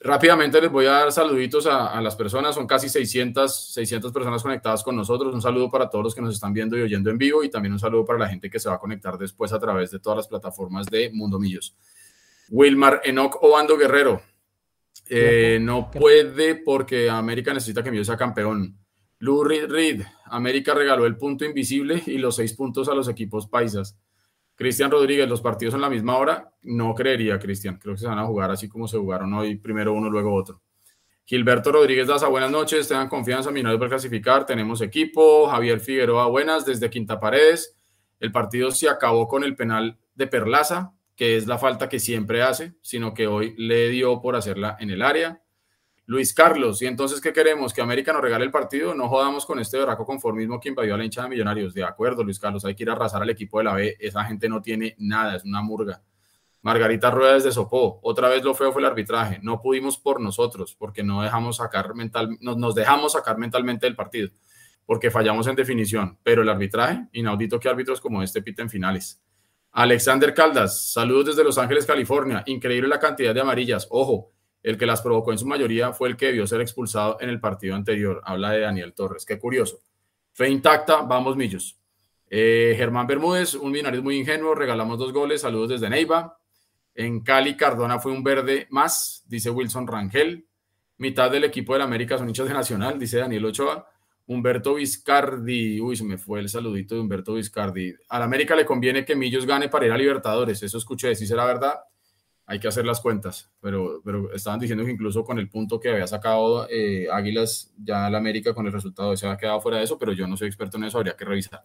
[0.00, 4.82] Rápidamente les voy a dar saluditos a, las personas, son casi 600, 600 personas conectadas
[4.82, 5.32] con nosotros.
[5.32, 7.72] Un saludo para todos los que nos están viendo y oyendo en vivo y también
[7.72, 10.18] un saludo para la gente que se va a conectar después a través de todas
[10.18, 11.74] las plataformas de Mundo Millos.
[12.50, 14.20] Wilmar Enoch Obando Guerrero,
[15.08, 18.76] eh, no puede porque América necesita que Millos sea campeón.
[19.24, 23.98] Lou Reed, América regaló el punto invisible y los seis puntos a los equipos paisas.
[24.54, 27.78] Cristian Rodríguez, los partidos en la misma hora, no creería, Cristian.
[27.78, 30.60] Creo que se van a jugar así como se jugaron hoy, primero uno, luego otro.
[31.24, 35.48] Gilberto Rodríguez Daza, buenas noches, tengan confianza, Millonarios para clasificar, tenemos equipo.
[35.48, 37.74] Javier Figueroa, buenas, desde Quinta Paredes.
[38.20, 42.42] El partido se acabó con el penal de Perlaza, que es la falta que siempre
[42.42, 45.40] hace, sino que hoy le dio por hacerla en el área.
[46.06, 47.72] Luis Carlos, ¿y entonces qué queremos?
[47.72, 48.94] ¿Que América nos regale el partido?
[48.94, 51.72] No jodamos con este baraco conformismo que invadió a la hincha de Millonarios.
[51.72, 53.96] De acuerdo, Luis Carlos, hay que ir a arrasar al equipo de la B.
[53.98, 56.02] Esa gente no tiene nada, es una murga.
[56.60, 58.00] Margarita Rueda desde Sopó.
[58.02, 59.38] Otra vez lo feo fue el arbitraje.
[59.42, 64.28] No pudimos por nosotros, porque no dejamos sacar mental, nos dejamos sacar mentalmente del partido,
[64.84, 66.18] porque fallamos en definición.
[66.22, 69.22] Pero el arbitraje, inaudito que árbitros como este piten finales.
[69.72, 72.42] Alexander Caldas, saludos desde Los Ángeles, California.
[72.46, 73.86] Increíble la cantidad de amarillas.
[73.90, 74.30] Ojo,
[74.64, 77.38] el que las provocó en su mayoría fue el que debió ser expulsado en el
[77.38, 78.22] partido anterior.
[78.24, 79.26] Habla de Daniel Torres.
[79.26, 79.78] Qué curioso.
[80.32, 81.78] Fe intacta, vamos millos.
[82.30, 86.38] Eh, Germán Bermúdez, un binario muy ingenuo, regalamos dos goles, saludos desde Neiva.
[86.94, 90.46] En Cali, Cardona fue un verde más, dice Wilson Rangel.
[90.96, 93.86] Mitad del equipo del América son hinchas de Nacional, dice Daniel Ochoa.
[94.26, 97.94] Humberto Vizcardi, uy, se me fue el saludito de Humberto Vizcardi.
[98.08, 101.44] Al América le conviene que Millos gane para ir a Libertadores, eso escuché, si será
[101.44, 101.74] verdad
[102.46, 105.90] hay que hacer las cuentas, pero, pero estaban diciendo que incluso con el punto que
[105.90, 109.84] había sacado eh, Águilas, ya la América con el resultado se ha quedado fuera de
[109.84, 111.64] eso, pero yo no soy experto en eso, habría que revisar.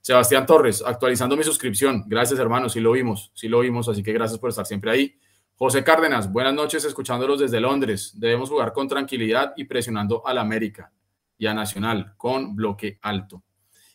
[0.00, 2.04] Sebastián Torres, actualizando mi suscripción.
[2.06, 5.18] Gracias, hermanos, sí lo vimos, sí lo vimos, así que gracias por estar siempre ahí.
[5.56, 8.14] José Cárdenas, buenas noches, escuchándolos desde Londres.
[8.16, 10.90] Debemos jugar con tranquilidad y presionando al América
[11.36, 13.42] y a Nacional con bloque alto.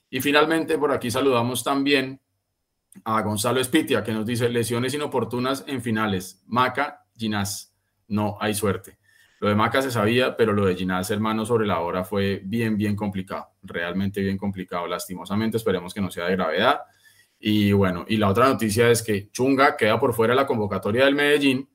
[0.10, 2.22] Y finalmente, por aquí saludamos también
[3.04, 6.44] a Gonzalo Espitia, que nos dice lesiones inoportunas en finales.
[6.48, 7.76] Maca, Ginás,
[8.08, 8.98] no hay suerte.
[9.40, 12.78] Lo de Maca se sabía, pero lo de Ginás, hermano, sobre la hora fue bien,
[12.78, 14.88] bien complicado, realmente bien complicado.
[14.88, 16.82] Lastimosamente, esperemos que no sea de gravedad
[17.40, 21.16] y bueno, y la otra noticia es que Chunga queda por fuera la convocatoria del
[21.16, 21.70] Medellín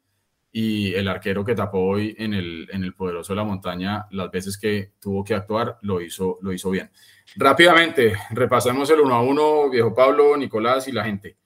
[0.52, 4.30] y el arquero que tapó hoy en el, en el poderoso de la montaña, las
[4.30, 6.90] veces que tuvo que actuar, lo hizo, lo hizo bien.
[7.36, 11.36] Rápidamente, repasemos el 1 a 1, viejo Pablo, Nicolás y la gente.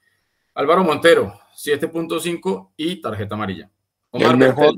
[0.54, 3.70] Álvaro Montero, 7.5 y tarjeta amarilla.
[4.10, 4.76] Omar el mejor.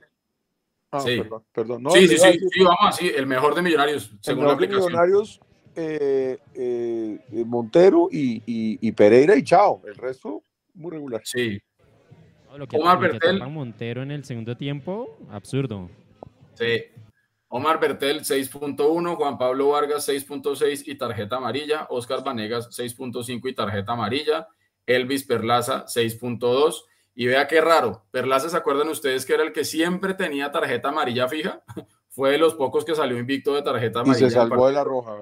[0.90, 1.22] Ah, sí.
[1.52, 4.86] Perdón, sí, sí, sí, vamos así, el mejor de Millonarios, según la aplicación.
[4.86, 5.40] Millonarios
[5.78, 9.82] eh, eh, Montero y, Pereira y chao.
[9.86, 10.42] El resto,
[10.74, 11.20] muy regular.
[11.24, 11.60] Sí.
[12.72, 13.46] Omar Bertel.
[13.48, 15.90] Montero en el segundo tiempo, absurdo.
[16.54, 16.84] Sí.
[17.48, 23.92] Omar Bertel 6.1, Juan Pablo Vargas 6.6 y tarjeta amarilla, Oscar Vanegas 6.5 y tarjeta
[23.92, 24.48] amarilla,
[24.84, 26.82] Elvis Perlaza 6.2
[27.14, 30.88] y vea qué raro, Perlaza se acuerdan ustedes que era el que siempre tenía tarjeta
[30.88, 31.62] amarilla fija,
[32.08, 34.26] fue de los pocos que salió invicto de tarjeta amarilla.
[34.26, 35.14] Y se salvó de la roja,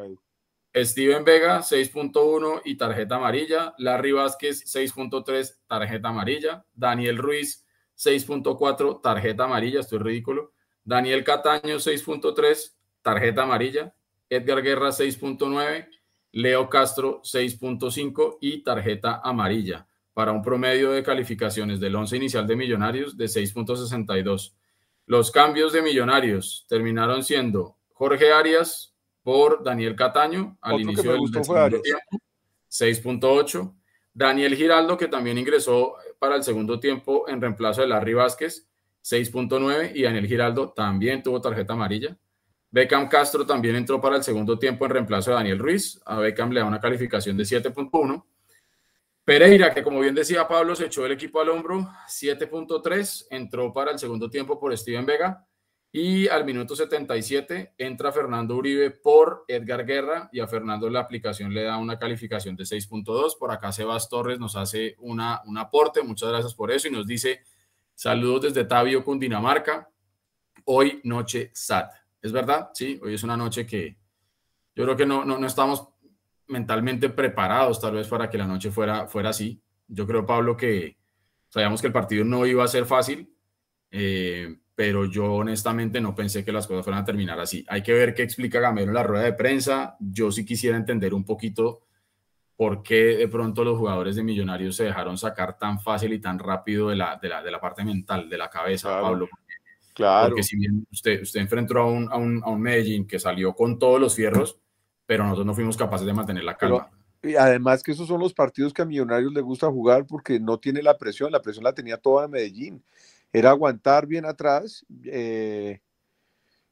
[0.77, 3.75] Steven Vega, 6.1 y tarjeta amarilla.
[3.79, 6.65] Larry Vázquez, 6.3, tarjeta amarilla.
[6.75, 7.65] Daniel Ruiz,
[7.97, 9.81] 6.4, tarjeta amarilla.
[9.81, 10.53] Esto es ridículo.
[10.83, 13.95] Daniel Cataño, 6.3, tarjeta amarilla.
[14.29, 15.89] Edgar Guerra, 6.9.
[16.33, 19.87] Leo Castro, 6.5 y tarjeta amarilla.
[20.13, 24.55] Para un promedio de calificaciones del 11 inicial de Millonarios de 6.62.
[25.07, 28.94] Los cambios de Millonarios terminaron siendo Jorge Arias,
[29.25, 32.21] por Daniel Cataño al inicio del segundo tiempo,
[32.71, 33.75] 6.8.
[34.13, 38.69] Daniel Giraldo, que también ingresó para el segundo tiempo en reemplazo de Larry Vázquez,
[39.03, 39.93] 6.9.
[39.95, 42.17] Y Daniel Giraldo también tuvo tarjeta amarilla.
[42.71, 46.01] Beckham Castro también entró para el segundo tiempo en reemplazo de Daniel Ruiz.
[46.05, 48.25] A Beckham le da una calificación de 7.1.
[49.25, 53.93] Pereira, que como bien decía Pablo, se echó el equipo al hombro, 7.3, entró para
[53.93, 55.47] el segundo tiempo por Steven Vega.
[55.97, 61.55] Y al minuto 77 entra Fernando Uribe por Edgar Guerra y a Fernando la aplicación
[61.55, 63.39] le da una calificación de 6.2.
[63.39, 67.07] Por acá Sebas Torres nos hace una, un aporte, muchas gracias por eso y nos
[67.07, 67.43] dice
[67.95, 69.89] saludos desde Tabio, Cundinamarca.
[70.65, 71.93] Hoy noche SAT.
[72.21, 72.71] ¿Es verdad?
[72.75, 73.97] Sí, hoy es una noche que
[74.75, 75.91] yo creo que no, no, no estamos
[76.49, 79.63] mentalmente preparados tal vez para que la noche fuera, fuera así.
[79.87, 80.99] Yo creo, Pablo, que
[81.51, 83.33] sabíamos que el partido no iba a ser fácil.
[83.93, 87.65] Eh, pero yo honestamente no pensé que las cosas fueran a terminar así.
[87.69, 89.97] Hay que ver qué explica Gamero en la rueda de prensa.
[90.01, 91.83] Yo sí quisiera entender un poquito
[92.57, 96.39] por qué de pronto los jugadores de Millonarios se dejaron sacar tan fácil y tan
[96.39, 99.29] rápido de la, de la, de la parte mental, de la cabeza, Pablo.
[99.95, 100.31] Claro.
[100.31, 103.55] Porque si bien usted, usted enfrentó a un, a, un, a un Medellín que salió
[103.55, 104.59] con todos los fierros,
[105.07, 106.91] pero nosotros no fuimos capaces de mantener la calma.
[107.23, 110.59] y además que esos son los partidos que a Millonarios le gusta jugar porque no
[110.59, 112.83] tiene la presión, la presión la tenía toda Medellín
[113.35, 115.81] era aguantar bien atrás, eh,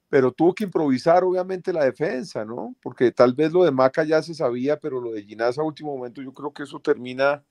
[0.08, 2.76] pero tuvo que improvisar obviamente la defensa, ¿no?
[2.80, 5.96] Porque tal vez lo de Maca ya se sabía, pero lo de Ginás a último
[5.96, 7.42] momento yo creo que eso termina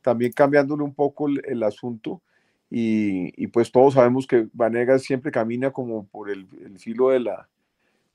[0.00, 2.22] también cambiándole un poco el, asunto.
[2.70, 6.48] Y, pues todos sabemos que Vanegas siempre camina como por el,
[6.78, 7.48] filo de la,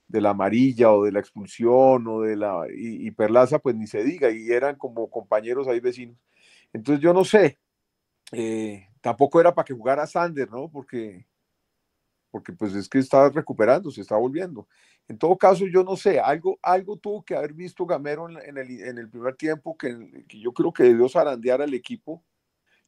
[0.07, 4.03] de la amarilla o de la expulsión o de la y, Perlaza pues ni se
[4.03, 6.17] diga y eran como compañeros ahí vecinos
[6.73, 7.57] entonces yo no sé
[8.31, 10.69] eh, tampoco era para que jugara Sander, ¿no?
[10.69, 11.25] Porque,
[12.31, 14.67] porque pues es que está recuperando, se está volviendo.
[15.07, 18.81] En todo caso, yo no sé, algo, algo tuvo que haber visto Gamero en, el,
[18.81, 22.23] en el, primer tiempo que, que, yo creo que debió zarandear al equipo.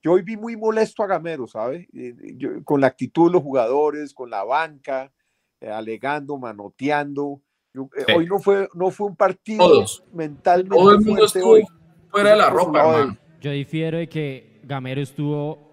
[0.03, 1.87] Yo hoy vi muy molesto a Gamero, ¿sabe?
[1.93, 5.11] Eh, eh, con la actitud de los jugadores, con la banca,
[5.59, 7.41] eh, alegando, manoteando.
[8.15, 11.55] Hoy no fue, no fue un partido mentalmente Todo el mundo estuvo
[12.09, 15.70] fuera de la ropa, Yo difiero de que Gamero estuvo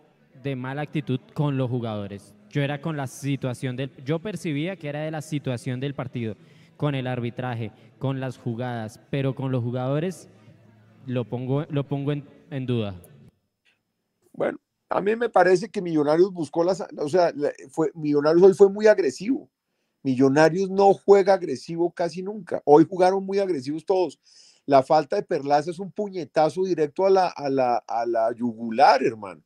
[0.49, 2.35] de mala actitud con los jugadores.
[2.51, 6.37] Yo era con la situación del, yo percibía que era de la situación del partido,
[6.77, 10.29] con el arbitraje, con las jugadas, pero con los jugadores
[11.07, 12.95] lo pongo, lo pongo en, duda.
[14.33, 14.59] Bueno,
[14.89, 17.33] a mí me parece que Millonarios buscó las, o sea,
[17.71, 19.51] fue, Millonarios hoy fue muy agresivo.
[20.03, 22.63] Millonarios no juega agresivo casi nunca.
[22.65, 24.19] Hoy jugaron muy agresivos todos.
[24.65, 29.03] La falta de Perlaza es un puñetazo directo a la, a la, a la yugular,
[29.03, 29.43] hermano.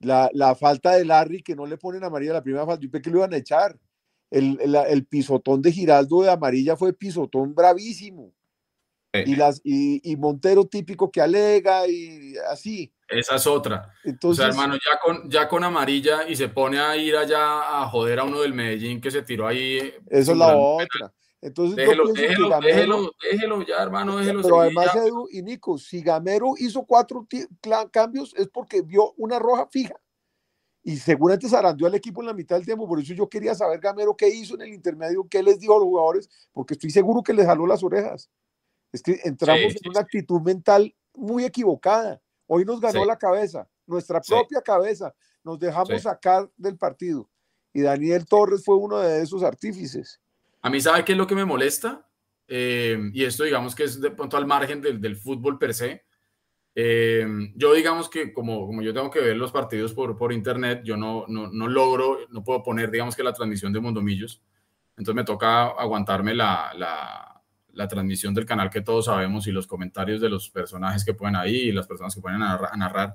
[0.00, 3.10] La, falta de Larry que no le ponen amarilla la primera falta, yo pensé que
[3.10, 3.78] lo iban a echar.
[4.30, 8.32] El, pisotón de Giraldo de amarilla fue pisotón bravísimo.
[9.12, 12.92] Y, las, y, Montero típico que alega y así.
[13.08, 13.90] Esa es otra.
[14.04, 17.80] Entonces, o sea, hermano, ya con, ya con amarilla y se pone a ir allá
[17.80, 19.94] a joder a uno del Medellín que se tiró ahí.
[20.10, 21.12] Esa es la otra.
[21.46, 24.42] Entonces, déjelo, déjelo, déjelo, déjelo, ya, hermano, déjelo.
[24.42, 27.24] Pero además, Edu y Nico, si Gamero hizo cuatro
[27.92, 29.94] cambios es porque vio una roja fija.
[30.82, 32.88] Y seguramente zarandeó al equipo en la mitad del tiempo.
[32.88, 35.78] Por eso yo quería saber, Gamero, qué hizo en el intermedio, qué les dijo a
[35.78, 38.28] los jugadores, porque estoy seguro que les jaló las orejas.
[38.90, 42.20] Es que entramos en una actitud mental muy equivocada.
[42.48, 45.14] Hoy nos ganó la cabeza, nuestra propia cabeza.
[45.44, 47.30] Nos dejamos sacar del partido.
[47.72, 50.20] Y Daniel Torres fue uno de esos artífices.
[50.66, 52.04] A mí, ¿sabe qué es lo que me molesta?
[52.48, 56.06] Eh, y esto, digamos que es de pronto al margen del, del fútbol per se.
[56.74, 57.24] Eh,
[57.54, 60.96] yo, digamos que como, como yo tengo que ver los partidos por, por internet, yo
[60.96, 64.42] no, no, no, logro, no puedo poner, digamos que la transmisión de Mondomillos.
[64.96, 67.40] Entonces me toca aguantarme la, la,
[67.72, 71.36] la, transmisión del canal que todos sabemos y los comentarios de los personajes que ponen
[71.36, 73.14] ahí y las personas que a narrar.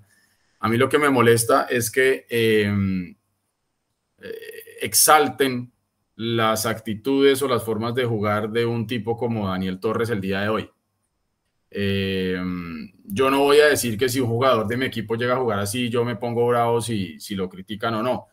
[0.58, 3.14] A, mí lo que me molesta es que eh,
[4.80, 5.74] exalten
[6.24, 10.42] las actitudes o las formas de jugar de un tipo como Daniel Torres el día
[10.42, 10.70] de hoy.
[11.72, 12.40] Eh,
[13.06, 15.58] yo no voy a decir que si un jugador de mi equipo llega a jugar
[15.58, 18.28] así, yo me pongo bravo si, si lo critican o no,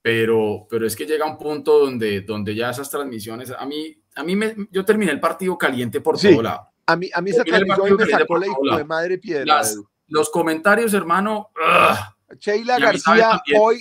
[0.00, 4.22] pero, pero es que llega un punto donde, donde ya esas transmisiones, a mí, a
[4.22, 6.68] mí me, yo terminé el partido caliente por todo lado.
[6.86, 9.62] A mí, a mí esa me sacó la de madre piedra.
[10.06, 11.50] los comentarios, hermano,
[12.38, 13.80] Sheila García hoy.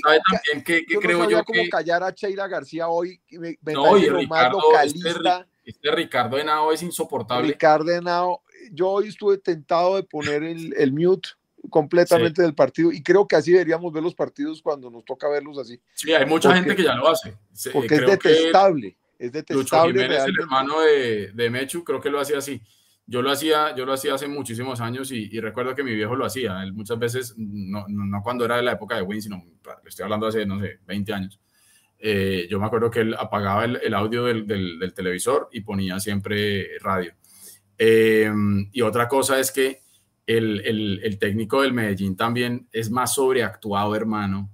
[0.65, 3.21] qué, creo yo cómo callar a Sheila García hoy.
[3.31, 5.09] Me, no, y Ricardo, este,
[5.63, 7.47] este, Ricardo Henao es insoportable.
[7.47, 11.29] Ricardo Henao, yo hoy estuve tentado de poner el, el mute
[11.69, 15.57] completamente del partido y creo que así deberíamos ver los partidos cuando nos toca verlos
[15.57, 15.79] así.
[15.93, 17.37] Sí, hay mucha gente que ya lo hace.
[17.71, 18.97] Porque es detestable.
[19.19, 20.07] Es detestable.
[20.07, 22.61] Lucho el hermano de, de Mechu, creo que lo hacía así.
[23.05, 26.25] Yo lo hacía, yo lo hacía hace muchísimos años y, recuerdo que mi viejo lo
[26.25, 26.63] hacía.
[26.63, 30.03] Él muchas veces, no, no, cuando era de la época de Win, sino le estoy
[30.03, 31.39] hablando hace, no sé, 20 años.
[31.99, 36.79] Eh, yo me acuerdo que él apagaba el, audio del, del, televisor y ponía siempre
[36.79, 37.13] radio.
[37.77, 38.31] Eh,
[38.71, 39.81] y otra cosa es que
[40.25, 44.49] el, el, el, técnico del Medellín también es más sobreactuado, hermano.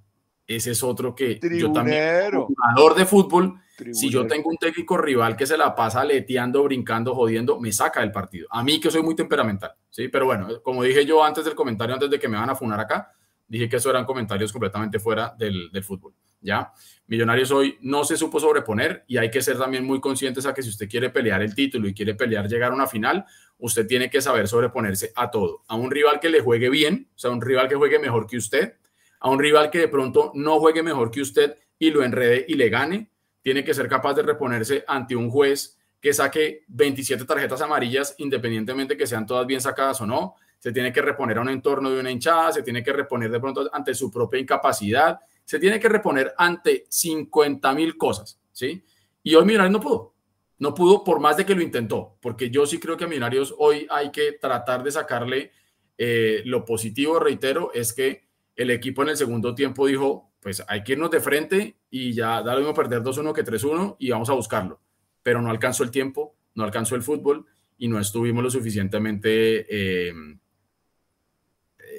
[0.48, 3.60] Ese es otro que yo también, jugador de fútbol,
[3.92, 8.02] si yo tengo un técnico rival que se la pasa leteando, brincando, jodiendo, me saca
[8.02, 8.48] del partido.
[8.50, 10.08] A mí que soy muy temperamental, ¿sí?
[10.08, 12.80] Pero bueno, como dije yo antes del comentario, antes de que me van a funar
[12.80, 13.12] acá,
[13.48, 16.72] dije que eso eran comentarios completamente fuera del, fútbol, ¿ya?
[17.08, 20.62] Millonarios hoy no se supo sobreponer y hay que ser también muy conscientes a que
[20.62, 23.26] si usted quiere pelear el título y quiere pelear llegar a una final,
[23.60, 25.64] usted tiene que saber sobreponerse a todo.
[25.68, 28.38] A un rival que le juegue bien, o sea, un rival que juegue mejor que
[28.38, 28.74] usted,
[29.20, 32.56] a un rival que de pronto no juegue mejor que usted y lo enrede y
[32.56, 33.12] le gane,
[33.48, 38.98] tiene que ser capaz de reponerse ante un juez que saque 27 tarjetas amarillas, independientemente
[38.98, 40.36] que sean todas bien sacadas o no.
[40.60, 43.40] Se tiene que reponer a un entorno de una hinchada, se tiene que reponer de
[43.40, 48.84] pronto ante su propia incapacidad, se tiene que reponer ante 50 mil cosas, ¿sí?
[49.24, 50.14] Y hoy Millonarios no pudo.
[50.60, 53.56] No pudo por más de que lo intentó, porque yo sí creo que a Millonarios
[53.60, 55.52] hoy hay que tratar de sacarle
[55.98, 60.82] eh, lo positivo, reitero, es que el equipo en el segundo tiempo dijo, pues hay
[60.82, 64.30] que irnos de frente y ya da lo mismo perder 2-1 que 3-1 y vamos
[64.30, 64.80] a buscarlo.
[65.22, 67.46] Pero no alcanzó el tiempo, no alcanzó el fútbol
[67.78, 70.14] y no estuvimos lo suficientemente eh,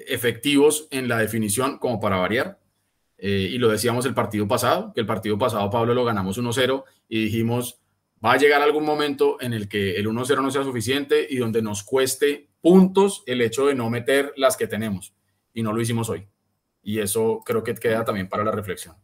[0.07, 2.59] efectivos en la definición como para variar.
[3.19, 6.85] Eh, y lo decíamos el partido pasado, que el partido pasado Pablo lo ganamos 1-0
[7.07, 7.83] y dijimos,
[8.25, 11.61] va a llegar algún momento en el que el 1-0 no sea suficiente y donde
[11.61, 15.13] nos cueste puntos el hecho de no meter las que tenemos.
[15.53, 16.27] Y no lo hicimos hoy
[16.89, 18.97] y eso creo que queda también para la reflexión.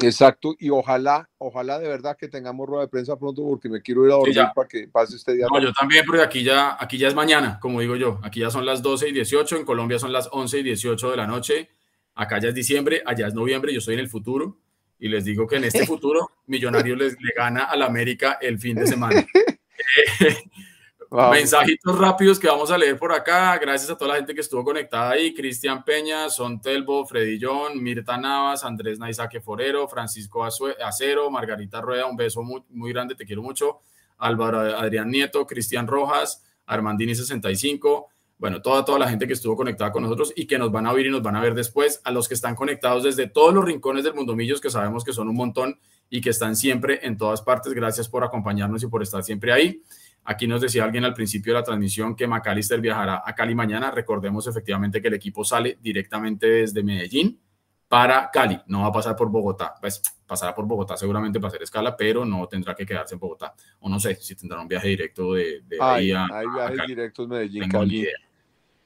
[0.00, 4.06] Exacto, y ojalá, ojalá de verdad que tengamos rueda de prensa pronto porque me quiero
[4.06, 5.46] ir a dormir para que pase este día.
[5.52, 8.50] No, yo también, porque aquí ya, aquí ya es mañana, como digo yo, aquí ya
[8.50, 11.68] son las 12 y 18, en Colombia son las 11 y 18 de la noche,
[12.14, 14.58] acá ya es diciembre, allá es noviembre, yo estoy en el futuro
[15.00, 18.76] y les digo que en este futuro Millonarios les, le gana al América el fin
[18.76, 19.26] de semana.
[21.10, 23.58] Mensajitos rápidos que vamos a leer por acá.
[23.58, 25.34] Gracias a toda la gente que estuvo conectada ahí.
[25.34, 32.06] Cristian Peña, Son Telbo, Freddy John, Mirta Navas, Andrés Naisaque Forero, Francisco Acero, Margarita Rueda,
[32.06, 33.80] un beso muy, muy grande, te quiero mucho.
[34.18, 38.08] Álvaro Adrián Nieto, Cristian Rojas, Armandini 65.
[38.38, 40.92] Bueno, toda, toda la gente que estuvo conectada con nosotros y que nos van a
[40.92, 42.00] oír y nos van a ver después.
[42.04, 45.12] A los que están conectados desde todos los rincones del mundo millos, que sabemos que
[45.12, 47.72] son un montón y que están siempre en todas partes.
[47.72, 49.82] Gracias por acompañarnos y por estar siempre ahí.
[50.24, 53.90] Aquí nos decía alguien al principio de la transmisión que McAllister viajará a Cali mañana.
[53.90, 57.40] Recordemos efectivamente que el equipo sale directamente desde Medellín
[57.88, 58.60] para Cali.
[58.66, 59.74] No va a pasar por Bogotá.
[59.80, 63.54] Pues pasará por Bogotá seguramente para hacer escala, pero no tendrá que quedarse en Bogotá.
[63.80, 67.26] O no sé si tendrá un viaje directo de, de ahí a, Hay viajes directos
[67.26, 68.06] Medellín, Cali.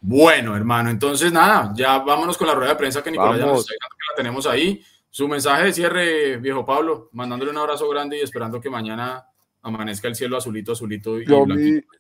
[0.00, 3.60] Bueno, hermano, entonces nada, ya vámonos con la rueda de prensa que Nicolás ya nos
[3.60, 4.84] está diciendo que la tenemos ahí.
[5.08, 9.26] Su mensaje de cierre, viejo Pablo, mandándole un abrazo grande y esperando que mañana
[9.64, 11.46] amanezca el cielo azulito, azulito y lo,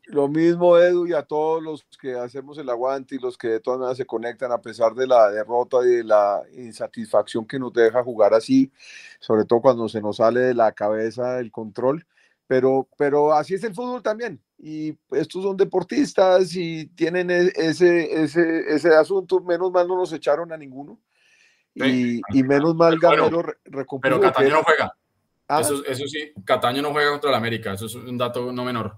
[0.06, 3.60] lo, mismo, Edu, y a todos los que hacemos el aguante y los que de
[3.60, 7.72] todas maneras se conectan a pesar de la derrota y de la insatisfacción que nos
[7.72, 8.70] deja jugar así,
[9.18, 12.06] sobre todo cuando se nos sale de la cabeza el control.
[12.46, 14.38] Pero, pero así es el fútbol también.
[14.58, 19.40] Y estos son deportistas y tienen e, ese, ese, ese asunto.
[19.40, 21.00] Menos mal no nos echaron a ninguno.
[21.74, 23.42] Y, y menos mal Gamero
[24.02, 24.94] Pero Cataño no juega.
[25.48, 25.60] Ah.
[25.60, 28.96] Eso, sí, Cataño no juega contra el América, eso es un dato no menor.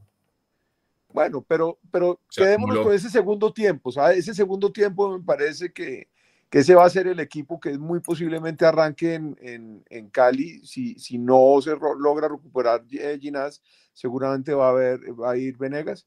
[1.13, 4.19] Bueno, pero, pero quedémonos con ese segundo tiempo, ¿sabes?
[4.19, 6.09] Ese segundo tiempo me parece que,
[6.51, 10.65] que ese va a ser el equipo que muy posiblemente arranque en, en, Cali.
[10.65, 13.63] Si, si no se logra recuperar eh, Ginás,
[13.95, 16.07] seguramente va a, haber, va a ir Venegas.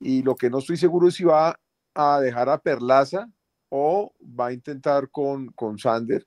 [0.00, 1.58] Y lo que no estoy seguro es si va
[1.94, 3.30] a dejar a Perlaza
[3.68, 6.26] o va a intentar con, con Sander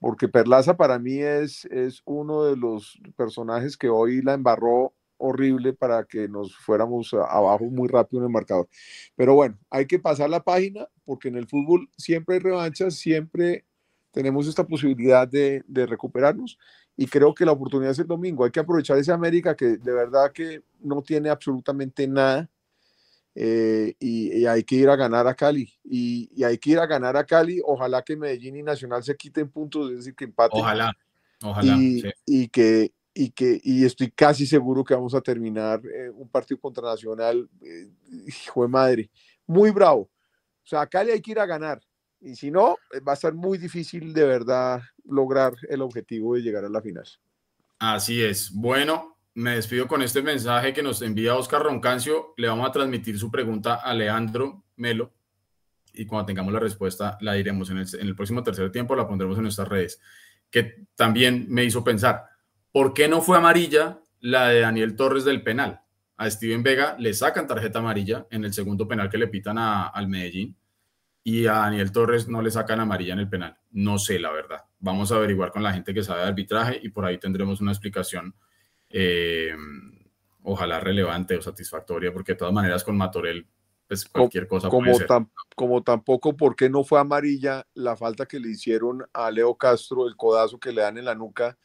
[0.00, 5.72] porque Perlaza para mí es, es uno de los personajes que hoy la embarró horrible
[5.72, 8.68] para que nos fuéramos abajo muy rápido en el marcador.
[9.14, 13.66] Pero bueno, hay que pasar la página porque en el fútbol siempre hay revanchas, siempre
[14.10, 16.58] tenemos esta posibilidad de, recuperarnos
[16.96, 18.44] y creo que la oportunidad es el domingo.
[18.44, 22.50] Hay que aprovechar ese América que de verdad que no tiene absolutamente nada
[23.34, 25.72] eh, y, hay que ir a ganar a Cali.
[25.84, 27.60] Y, hay que ir a ganar a Cali.
[27.64, 30.60] Ojalá que Medellín y Nacional se quiten puntos, es decir, que empaten.
[30.60, 30.92] Ojalá,
[31.42, 31.76] ojalá.
[31.78, 36.60] Y, que, y que y estoy casi seguro que vamos a terminar eh, un partido
[36.60, 37.88] contra Nacional, eh,
[38.26, 39.10] hijo de madre,
[39.46, 40.02] muy bravo.
[40.02, 41.80] O sea, a Cali hay que ir a ganar.
[42.20, 42.76] Y si no,
[43.06, 47.06] va a ser muy difícil de verdad lograr el objetivo de llegar a la final.
[47.78, 48.52] Así es.
[48.52, 52.34] Bueno, me despido con este mensaje que nos envía Oscar Roncancio.
[52.36, 55.12] Le vamos a transmitir su pregunta a Leandro Melo
[55.92, 59.44] y cuando tengamos la respuesta la diremos en el, próximo tercer tiempo, la pondremos en
[59.44, 60.00] nuestras redes.
[60.50, 62.24] Que también me hizo pensar,
[62.72, 65.80] ¿por qué no fue amarilla la de Daniel Torres del penal?
[66.16, 70.08] A Steven Vega le sacan tarjeta amarilla en el segundo penal que le pitan al
[70.08, 70.56] Medellín
[71.22, 73.56] y a Daniel Torres no le sacan amarilla en el penal.
[73.70, 74.64] No sé, la verdad.
[74.78, 77.72] Vamos a averiguar con la gente que sabe de arbitraje y por ahí tendremos una
[77.72, 78.34] explicación
[78.90, 79.54] eh,
[80.42, 83.46] ojalá relevante o satisfactoria, porque de todas maneras con Matorel,
[83.86, 84.92] pues cualquier cosa como,
[85.56, 90.16] como tampoco, porque no fue amarilla la falta que le hicieron a Leo Castro, el
[90.16, 91.56] codazo que le dan en la nuca,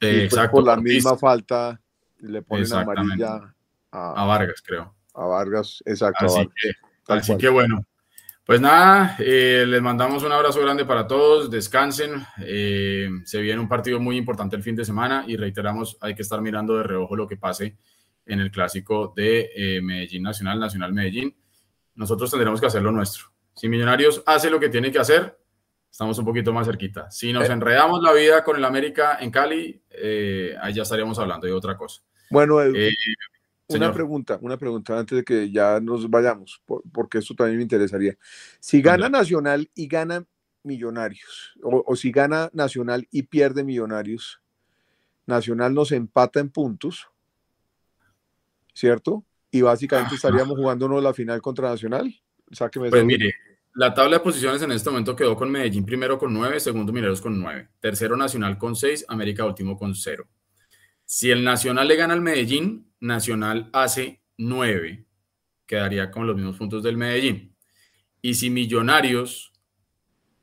[0.00, 1.80] y por la misma falta
[2.18, 3.54] le ponen amarilla
[3.90, 4.94] a, Vargas, creo.
[5.14, 6.26] A Vargas, exacto.
[7.08, 7.84] así que bueno,
[8.44, 13.68] pues nada, eh, les mandamos un abrazo grande para todos, descansen, eh, se viene un
[13.68, 17.14] partido muy importante el fin de semana y reiteramos, hay que estar mirando de reojo
[17.14, 17.76] lo que pase
[18.26, 21.36] en el clásico de eh, Medellín Nacional, Nacional Medellín.
[21.94, 23.26] Nosotros tendremos que hacer lo nuestro.
[23.54, 25.38] Si Millonarios hace lo que tiene que hacer,
[25.88, 27.10] estamos un poquito más cerquita.
[27.12, 29.82] Si nos enredamos la vida con el América en Cali,
[30.60, 32.02] ahí ya estaríamos hablando de otra cosa.
[32.30, 32.60] Bueno,
[33.74, 36.62] una pregunta, una pregunta antes de que ya nos vayamos,
[36.92, 38.16] porque esto también me interesaría.
[38.60, 40.24] Si gana Nacional y gana
[40.64, 44.40] Millonarios, o, si gana Nacional y pierde Millonarios,
[45.26, 47.08] Nacional nos empata en puntos,
[48.74, 49.24] ¿cierto?
[49.50, 52.14] Y básicamente estaríamos jugándonos la final contra Nacional.
[52.74, 53.34] pues mire,
[53.74, 57.20] la tabla de posiciones en este momento quedó con Medellín primero con nueve, segundo Mineros
[57.20, 60.28] con nueve, tercero Nacional con seis, América último con cero.
[61.14, 65.04] Si el Nacional le gana al Medellín, Nacional hace 9,
[65.66, 67.54] quedaría con los mismos puntos del Medellín.
[68.22, 69.52] Y si Millonarios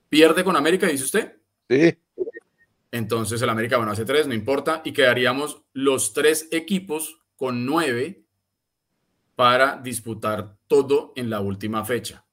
[0.10, 1.38] pierde con América, dice usted.
[1.68, 1.98] Sí.
[2.92, 8.24] Entonces el América, bueno, hace 3, no importa, y quedaríamos los tres equipos con 9
[9.36, 12.24] para disputar todo en la última fecha.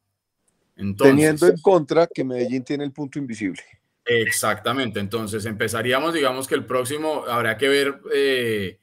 [0.75, 3.63] Teniendo en contra que Medellín tiene el punto invisible.
[4.07, 8.79] Exactamente, entonces empezaríamos, digamos que el próximo, habrá que ver eh,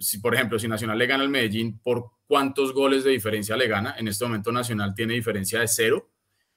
[0.00, 3.68] si, por ejemplo, si Nacional le gana al Medellín, ¿por cuántos goles de diferencia le
[3.68, 3.94] gana?
[3.98, 6.10] En este momento Nacional tiene diferencia de cero,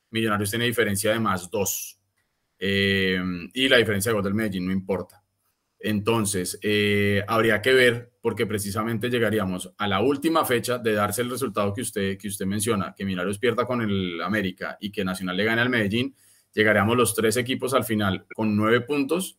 [0.09, 1.99] Millonarios tiene diferencia de más dos.
[2.57, 3.21] Eh,
[3.53, 5.21] y la diferencia de gol del Medellín no importa.
[5.79, 11.29] Entonces, eh, habría que ver, porque precisamente llegaríamos a la última fecha de darse el
[11.29, 15.37] resultado que usted, que usted menciona, que Millonarios pierda con el América y que Nacional
[15.37, 16.15] le gane al Medellín,
[16.57, 19.37] llegaríamos los tres equipos al final con nueve puntos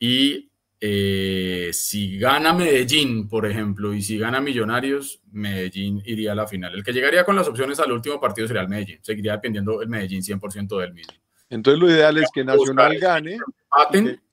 [0.00, 6.48] y eh, si gana Medellín, por ejemplo, y si gana Millonarios, Medellín iría a la
[6.48, 6.74] final.
[6.74, 8.98] El que llegaría con las opciones al último partido sería el Medellín.
[9.02, 11.14] Seguiría dependiendo el Medellín 100% del mismo.
[11.48, 13.38] Entonces lo ideal es que Nacional gane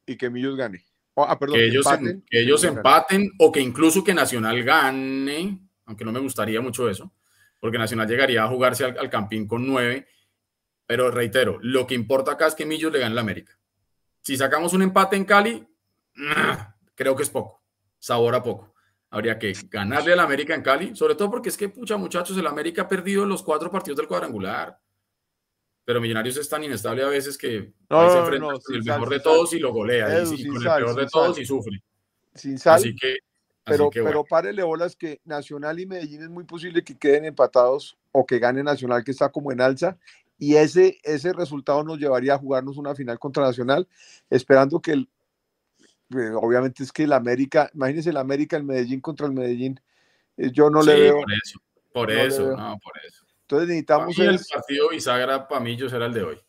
[0.05, 0.84] y que, Millos gane.
[1.18, 6.11] Ah, que, ellos, empaten, que ellos empaten o que incluso que Nacional gane, aunque no
[6.11, 7.11] me gustaría mucho eso,
[7.59, 10.07] porque Nacional llegaría a jugarse al, Campín con nueve.
[10.88, 13.58] Pero reitero, lo que importa acá es que Millos le gane la América.
[14.22, 15.68] Si sacamos un empate en Cali,
[16.96, 17.62] creo que es poco,
[18.00, 18.74] sabor a poco.
[19.10, 22.48] Habría que ganarle al América en Cali, sobre todo porque es que, pucha, muchachos, el
[22.48, 24.80] América ha perdido los cuatro partidos del cuadrangular.
[25.84, 29.54] Pero Millonarios es tan inestable a veces que se enfrenta con el mejor de todos
[29.54, 30.24] y lo golea.
[30.24, 31.82] y, con el peor de todos y sufre.
[32.34, 32.76] Sin sal.
[32.76, 33.20] Así que
[33.68, 38.26] pero, pero párele bolas que Nacional y Medellín es muy posible que queden empatados o
[38.26, 39.98] que gane Nacional que está como en alza
[40.38, 43.88] y ese, ese resultado nos llevaría a jugarnos una final contra Nacional,
[44.30, 45.10] esperando que el,
[46.10, 49.80] pues, obviamente es que el América, imagínense el América, el Medellín contra el Medellín,
[50.38, 51.22] eh, yo no le veo.
[51.22, 51.60] Por eso,
[51.94, 53.26] por eso, no, por eso.
[53.42, 54.20] Entonces necesitamos.
[54.20, 56.40] el partido bisagra para mí yo será el de hoy.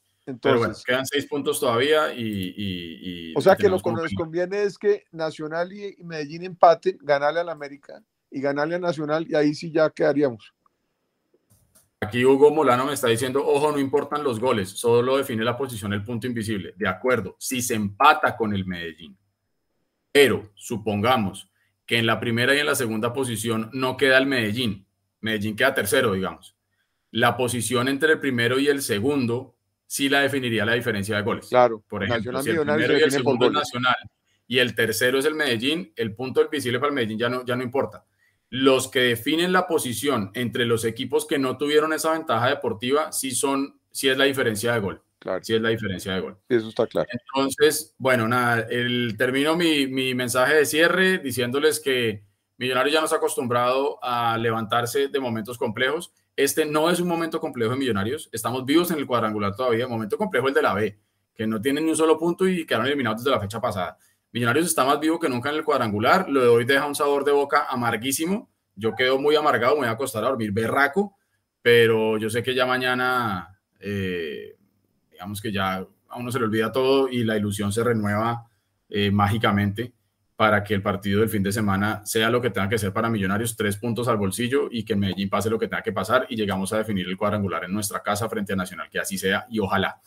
[0.43, 3.32] Pero bueno, quedan seis puntos todavía y...
[3.34, 7.49] o sea que lo que nos conviene es que Nacional y Medellín empaten, ganarle al
[7.49, 10.53] América y ganarle a Nacional y ahí sí ya quedaríamos.
[12.01, 15.92] Aquí Hugo Molano me está diciendo, ojo, no importan los goles, solo define la posición
[15.92, 16.72] el punto invisible.
[16.76, 19.18] De acuerdo, si se empata con el Medellín,
[20.12, 21.51] pero supongamos
[21.84, 24.86] que en la primera y en la segunda posición no queda el Medellín,
[25.20, 26.57] Medellín queda tercero, digamos.
[27.11, 31.49] La posición entre el primero y el segundo sí la definiría la diferencia de goles.
[31.49, 31.82] Claro.
[31.88, 33.96] Por ejemplo, si el primero y el segundo es Nacional
[34.46, 37.44] y el tercero es el Medellín, el punto del visible para el Medellín ya no,
[37.44, 38.05] ya no importa.
[38.51, 43.30] Los que definen la posición entre los equipos que no tuvieron esa ventaja deportiva sí
[43.30, 45.03] son, sí es la diferencia de gol.
[45.18, 45.42] Claro.
[45.42, 46.38] Sí es la diferencia de gol.
[46.49, 47.09] Eso está claro.
[47.12, 52.26] Entonces, bueno, nada, el, termino mi, mi mensaje de cierre diciéndoles que
[52.57, 57.40] Millonarios ya nos ha acostumbrado a levantarse de momentos complejos este no es un momento
[57.40, 58.28] complejo de Millonarios.
[58.30, 59.88] Estamos vivos en el cuadrangular todavía.
[59.88, 60.96] Momento complejo el de la B,
[61.34, 63.99] que no tienen ni un solo punto y quedaron eliminados desde la fecha pasada.
[64.33, 66.29] Millonarios está más vivo que nunca en el cuadrangular.
[66.29, 68.51] Lo de hoy deja un sabor de boca amarguísimo.
[68.74, 71.16] Yo quedo muy amargado, me voy a acostar a dormir berraco,
[71.62, 74.57] pero yo sé que ya mañana, eh,
[75.11, 78.47] digamos que ya a uno se le olvida todo y la ilusión se renueva
[78.89, 79.93] eh, mágicamente
[80.37, 83.11] para que el partido del fin de semana sea lo que tenga que ser para
[83.11, 86.37] Millonarios, tres puntos al bolsillo y que Medellín pase lo que tenga que pasar y
[86.37, 89.59] llegamos a definir el cuadrangular en nuestra casa frente a Nacional, que así sea y
[89.59, 90.01] ojalá.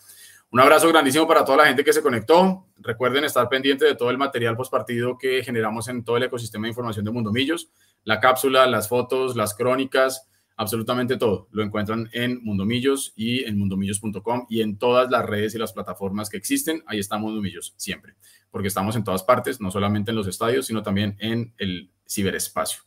[0.52, 2.68] Un abrazo grandísimo para toda la gente que se conectó.
[2.76, 6.64] Recuerden estar pendiente de todo el material post partido que generamos en todo el ecosistema
[6.64, 7.70] de información de Mundo Millos,
[8.04, 10.28] la cápsula, las fotos, las crónicas,
[10.58, 11.48] absolutamente todo.
[11.52, 16.30] Lo encuentran en Mundomillos y en mundomillos.com y en todas las redes y las plataformas
[16.30, 16.84] que existen.
[16.86, 18.16] Ahí está Mundomillos siempre,
[18.52, 22.82] porque estamos en todas partes, no solamente en los estadios, sino también en el ciberespacio.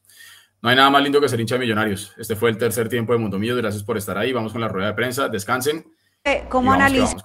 [0.60, 2.12] No hay nada más lindo que ser hincha de millonarios.
[2.18, 3.56] Este fue el tercer tiempo de Mundomillos.
[3.56, 4.34] Gracias por estar ahí.
[4.34, 5.30] Vamos con la rueda de prensa.
[5.30, 5.86] Descansen.
[6.26, 7.16] Eh, ¿Cómo analiza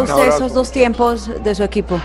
[0.00, 2.00] usted esos dos tiempos de su equipo?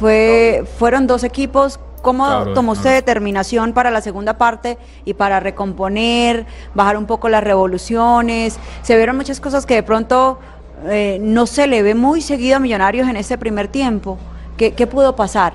[0.00, 6.46] Fue, fueron dos equipos ¿Cómo tomó usted determinación para la segunda parte y para recomponer,
[6.72, 8.58] bajar un poco las revoluciones?
[8.82, 10.38] Se vieron muchas cosas que de pronto
[10.86, 14.16] eh, no se le ve muy seguido a Millonarios en este primer tiempo.
[14.56, 15.54] ¿Qué, pudo pasar?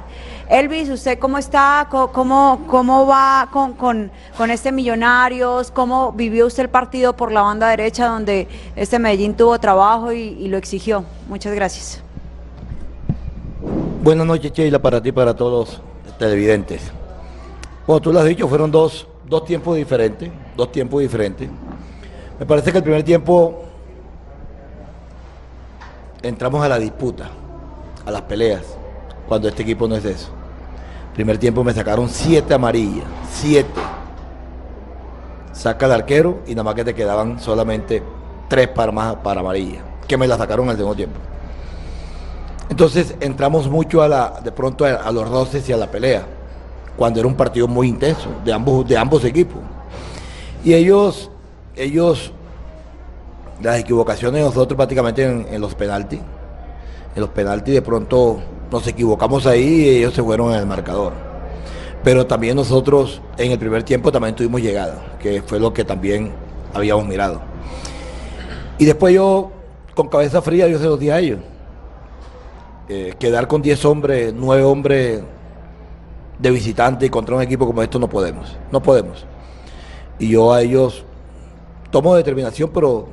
[0.49, 1.87] Elvis, ¿usted cómo está?
[1.89, 4.11] ¿Cómo, cómo va con, con,
[4.51, 5.71] este Millonarios?
[5.71, 10.47] ¿Cómo vivió usted el partido por la banda derecha donde este Medellín tuvo trabajo y,
[10.47, 11.05] lo exigió?
[11.29, 12.03] Muchas gracias.
[14.03, 15.81] Buenas noches, Sheila, para ti y para todos
[16.19, 16.91] televidentes.
[17.85, 21.49] Como tú lo has dicho, fueron dos, dos tiempos diferentes, dos tiempos diferentes.
[22.37, 23.63] Me parece que el primer tiempo
[26.21, 27.29] entramos a la disputa,
[28.05, 28.77] a las peleas,
[29.27, 30.29] cuando este equipo no es de eso.
[31.13, 33.79] Primer tiempo me sacaron siete amarillas, siete.
[35.51, 38.01] Saca el arquero y nada más que te quedaban solamente
[38.47, 41.19] tres para más para amarilla, que me la sacaron al segundo tiempo.
[42.69, 46.25] Entonces entramos mucho a la, de pronto a, los roces y a la pelea,
[46.97, 49.61] cuando era un partido muy intenso de ambos, de ambos equipos.
[50.63, 51.29] Y ellos,
[51.75, 52.31] ellos,
[53.61, 56.19] las equivocaciones de nosotros prácticamente en, los penaltis,
[57.15, 58.39] en los penaltis de pronto
[58.73, 61.13] nos equivocamos ahí y ellos se fueron en el marcador.
[62.03, 66.33] Pero también nosotros en el primer tiempo también tuvimos llegada, que fue lo que también
[66.73, 67.39] habíamos mirado.
[68.77, 69.51] Y después yo,
[69.95, 71.39] con cabeza fría, yo se los dije a ellos
[72.89, 75.23] eh, quedar con 10 hombres, 9 hombres
[76.39, 79.25] de visitante contra un equipo como esto no podemos, no podemos.
[80.19, 81.05] Y yo a ellos
[81.91, 83.07] tomo determinación, pero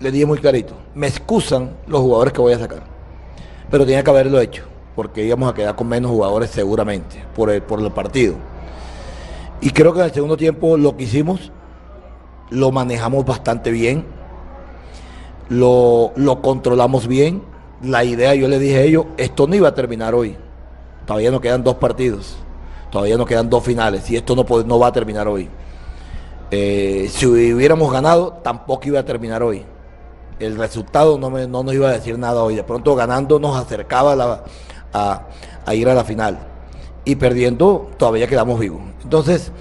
[0.00, 2.82] le dije muy clarito, me excusan los jugadores que voy a sacar,
[3.72, 4.62] pero tenía que haberlo hecho,
[4.94, 8.34] porque íbamos a quedar con menos jugadores seguramente por el, por el partido.
[9.60, 11.50] Y creo que en el segundo tiempo lo que hicimos,
[12.50, 14.04] lo manejamos bastante bien
[15.52, 17.42] lo, lo controlamos bien.
[17.82, 20.36] La idea, yo le dije a ellos, esto no iba a terminar hoy.
[21.06, 22.36] Todavía nos quedan dos partidos.
[22.90, 25.48] Todavía nos quedan dos finales y esto no, no va a terminar hoy.
[26.50, 29.64] Eh, si hubiéramos ganado, tampoco iba a terminar hoy.
[30.42, 32.56] El resultado no, no nos iba a decir nada hoy.
[32.56, 34.42] De pronto ganando nos acercaba
[34.92, 36.38] a, ir a la final.
[37.04, 38.80] Y perdiendo todavía quedamos vivos.
[39.04, 39.52] Entonces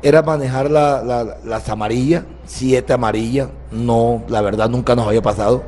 [0.00, 3.48] era manejar las amarillas, siete amarillas.
[3.72, 5.64] No, la verdad nunca nos había pasado.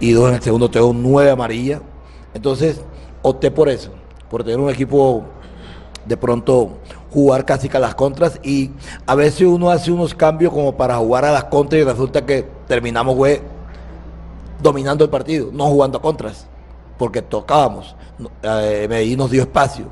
[0.00, 1.80] Y dos en el segundo tengo nueve amarillas.
[2.34, 2.80] Entonces
[3.22, 3.92] opté por eso,
[4.28, 5.22] por tener un equipo
[6.04, 6.78] de pronto
[7.12, 8.72] jugar casi que a las contras y
[9.06, 12.44] a veces uno hace unos cambios como para jugar a las contras y resulta que
[12.66, 13.14] terminamos
[14.64, 16.46] dominando el partido, no jugando a contras,
[16.98, 17.94] porque tocábamos,
[18.42, 19.86] eh, Medellín nos dio espacio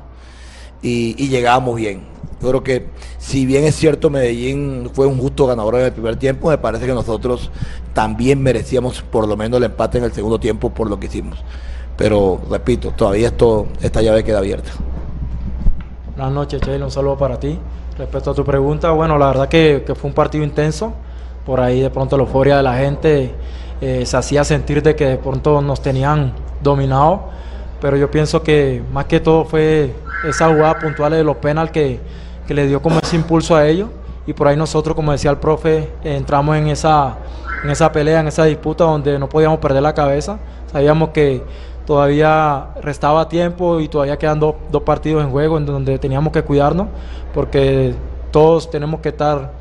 [0.81, 2.11] y, llegábamos bien.
[2.41, 2.87] Yo creo que
[3.19, 6.85] si bien es cierto Medellín fue un justo ganador en el primer tiempo, me parece
[6.85, 7.51] que nosotros
[7.93, 11.37] también merecíamos por lo menos el empate en el segundo tiempo por lo que hicimos.
[11.95, 14.71] Pero repito, todavía esto, esta llave queda abierta.
[16.17, 17.57] Buenas noches, Sheila, un saludo para ti.
[17.97, 20.93] Respecto a tu pregunta, bueno, la verdad que, fue un partido intenso.
[21.45, 23.33] Por ahí de pronto la euforia de la gente
[23.81, 27.29] eh, se hacía sentir de que de pronto nos tenían dominado.
[27.81, 29.93] Pero yo pienso que más que todo fue
[30.27, 31.99] esa jugada puntual de los penal que,
[32.47, 33.89] que le dio como ese impulso a ellos.
[34.25, 37.17] Y por ahí nosotros, como decía el profe, entramos en esa,
[37.63, 40.39] en esa pelea, en esa disputa donde no podíamos perder la cabeza.
[40.71, 41.43] Sabíamos que
[41.85, 46.87] todavía restaba tiempo y todavía quedan dos partidos en juego en donde teníamos que cuidarnos
[47.33, 47.93] porque
[48.31, 49.51] todos tenemos que estar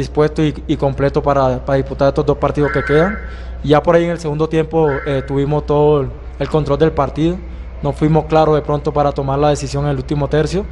[0.00, 3.18] dispuestos y, completos para, disputar estos dos partidos que quedan.
[3.62, 7.36] ya por ahí en el segundo tiempo eh, tuvimos todo el control del partido,
[7.82, 10.64] no fuimos claros de pronto para tomar la decisión en el último tercio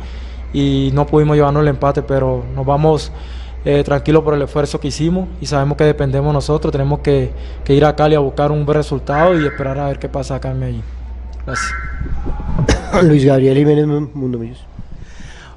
[0.52, 3.12] y no pudimos llevarnos el empate, pero nos vamos
[3.64, 7.32] eh, tranquilos por el esfuerzo que hicimos y sabemos que dependemos nosotros, tenemos que,
[7.66, 10.50] ir a Cali a buscar un buen resultado y esperar a ver qué pasa acá
[10.50, 10.84] en Medellín.
[13.02, 14.64] Luis Gabriel Jiménez, Mundo Millos.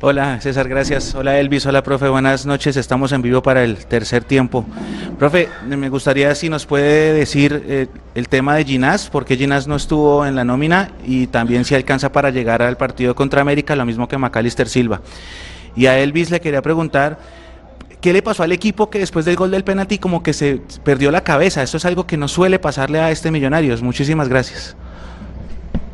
[0.03, 1.13] Hola César, gracias.
[1.13, 2.75] Hola Elvis, hola profe, buenas noches.
[2.75, 4.65] Estamos en vivo para el tercer tiempo.
[5.19, 7.85] Profe, me gustaría si nos puede decir eh,
[8.15, 12.11] el tema de Ginás, porque Ginás no estuvo en la nómina y también si alcanza
[12.11, 15.01] para llegar al partido contra América, lo mismo que Macalister Silva.
[15.75, 17.19] Y a Elvis le quería preguntar,
[18.01, 21.11] ¿qué le pasó al equipo que después del gol del penalti como que se perdió
[21.11, 21.61] la cabeza?
[21.61, 23.83] Esto es algo que no suele pasarle a este Millonarios.
[23.83, 24.75] Muchísimas gracias.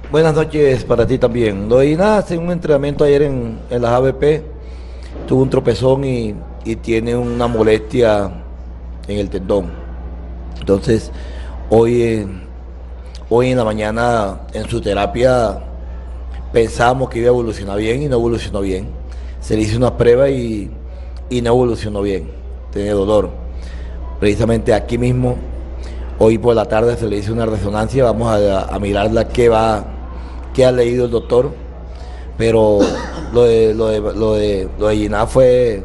[0.10, 1.68] Buenas noches para ti también.
[1.68, 4.41] Lo de nada, en un entrenamiento ayer en, en las ABP,
[5.28, 6.34] tuvo un tropezón y,
[6.82, 8.32] tiene una molestia
[9.05, 9.70] en el tendón.
[10.62, 11.12] Entonces,
[11.70, 12.26] hoy,
[13.30, 15.60] hoy en la mañana en su terapia
[16.53, 18.88] pensábamos que iba a evolucionar bien y no evolucionó bien.
[19.41, 20.72] Se le hizo una prueba y,
[21.30, 22.30] no evolucionó bien.
[22.72, 23.30] Tiene dolor.
[24.22, 25.36] Precisamente aquí mismo,
[26.18, 28.05] hoy por la tarde se le hizo una resonancia.
[28.05, 29.97] Vamos a, a mirarla qué va
[30.58, 31.51] que ha leído el doctor,
[32.36, 32.80] pero
[33.32, 35.84] lo de, lo de, lo de, lo de fue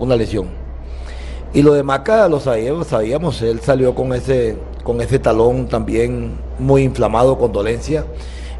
[0.00, 0.48] una lesión.
[1.54, 6.32] Y lo de Maca lo sabíamos, sabíamos, él salió con ese, con ese talón también
[6.58, 8.04] muy inflamado, con dolencia,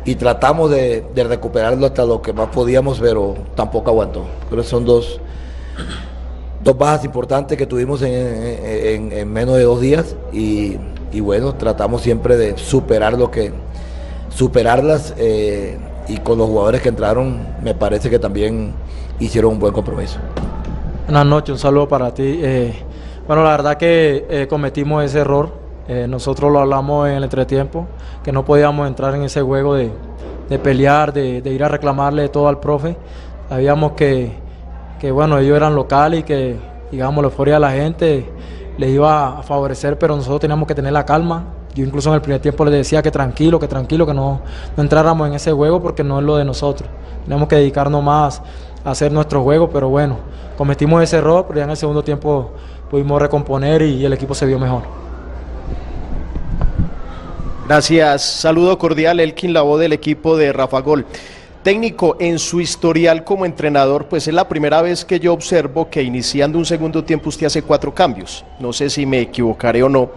[0.05, 4.25] y tratamos de, recuperarlo hasta lo que más podíamos, pero tampoco aguantó.
[4.49, 5.19] Pero son dos,
[6.63, 10.79] dos bajas importantes que tuvimos en, menos de dos días y
[11.21, 13.51] bueno, tratamos siempre de superar lo que,
[14.35, 15.79] superarlas eh,
[16.09, 18.73] y con los jugadores que entraron me parece que también
[19.19, 20.19] hicieron un buen compromiso.
[21.05, 22.41] Buenas noches, un saludo para ti.
[22.43, 22.75] Eh,
[23.27, 25.61] bueno, la verdad que eh, cometimos ese error.
[26.09, 27.87] nosotros lo hablamos en el entretiempo,
[28.23, 29.91] que no podíamos entrar en ese juego de,
[30.63, 32.97] pelear, de, ir a reclamarle todo al profe.
[33.49, 34.33] Sabíamos que,
[34.99, 36.57] que, bueno, ellos eran locales y que,
[36.91, 38.25] digamos, la euforia de la gente
[38.79, 41.45] les iba a favorecer, pero nosotros teníamos que tener la calma,
[41.75, 44.41] yo incluso en el primer tiempo les decía que tranquilo, que tranquilo, que no,
[44.77, 46.89] no entráramos en ese juego porque no es lo de nosotros.
[47.25, 48.43] Tenemos que dedicarnos más
[48.85, 50.19] a hacer nuestro juego, pero bueno,
[50.57, 52.51] cometimos ese error, pero ya en el segundo tiempo
[52.91, 54.83] pudimos recomponer y, el equipo se vio mejor.
[57.67, 58.23] Gracias.
[58.23, 61.07] Saludo cordial, Elkin voz del equipo de Rafa Gol.
[61.63, 66.03] Técnico, en su historial como entrenador, pues es la primera vez que yo observo que
[66.03, 68.45] iniciando un segundo tiempo usted hace cuatro cambios.
[68.59, 70.11] No sé si me equivocaré o no.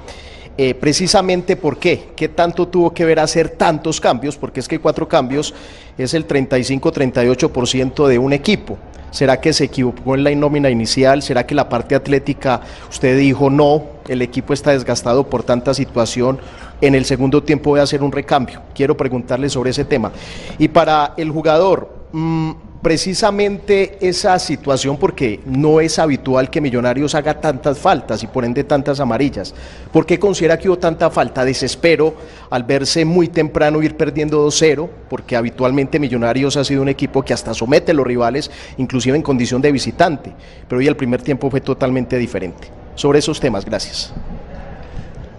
[0.57, 4.79] Eh, precisamente por qué, qué tanto tuvo que ver hacer tantos cambios, porque es que
[4.79, 5.53] cuatro cambios
[5.97, 8.77] es el 35-38% de un equipo.
[9.11, 11.21] ¿Será que se equivocó en la nómina inicial?
[11.21, 16.39] ¿Será que la parte atlética usted dijo no, el equipo está desgastado por tanta situación?
[16.81, 18.61] En el segundo tiempo voy a hacer un recambio.
[18.73, 20.11] Quiero preguntarle sobre ese tema.
[20.57, 22.51] Y para el jugador, mm,
[22.85, 28.63] precisamente esa situación, porque no es habitual que Millonarios haga tantas faltas y por ende
[28.63, 29.55] tantas amarillas.
[29.91, 31.43] ¿Por qué considera que hubo tanta falta?
[31.43, 32.13] Desespero
[32.51, 37.33] al verse muy temprano ir perdiendo 2-0, porque habitualmente Millonarios ha sido un equipo que
[37.33, 40.31] hasta somete a los rivales, inclusive en condición de visitante,
[40.67, 42.67] pero hoy el primer tiempo fue totalmente diferente.
[42.93, 44.13] Sobre esos temas, gracias.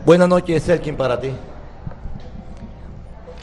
[0.05, 1.30] Buenas noches, Elkin, para ti.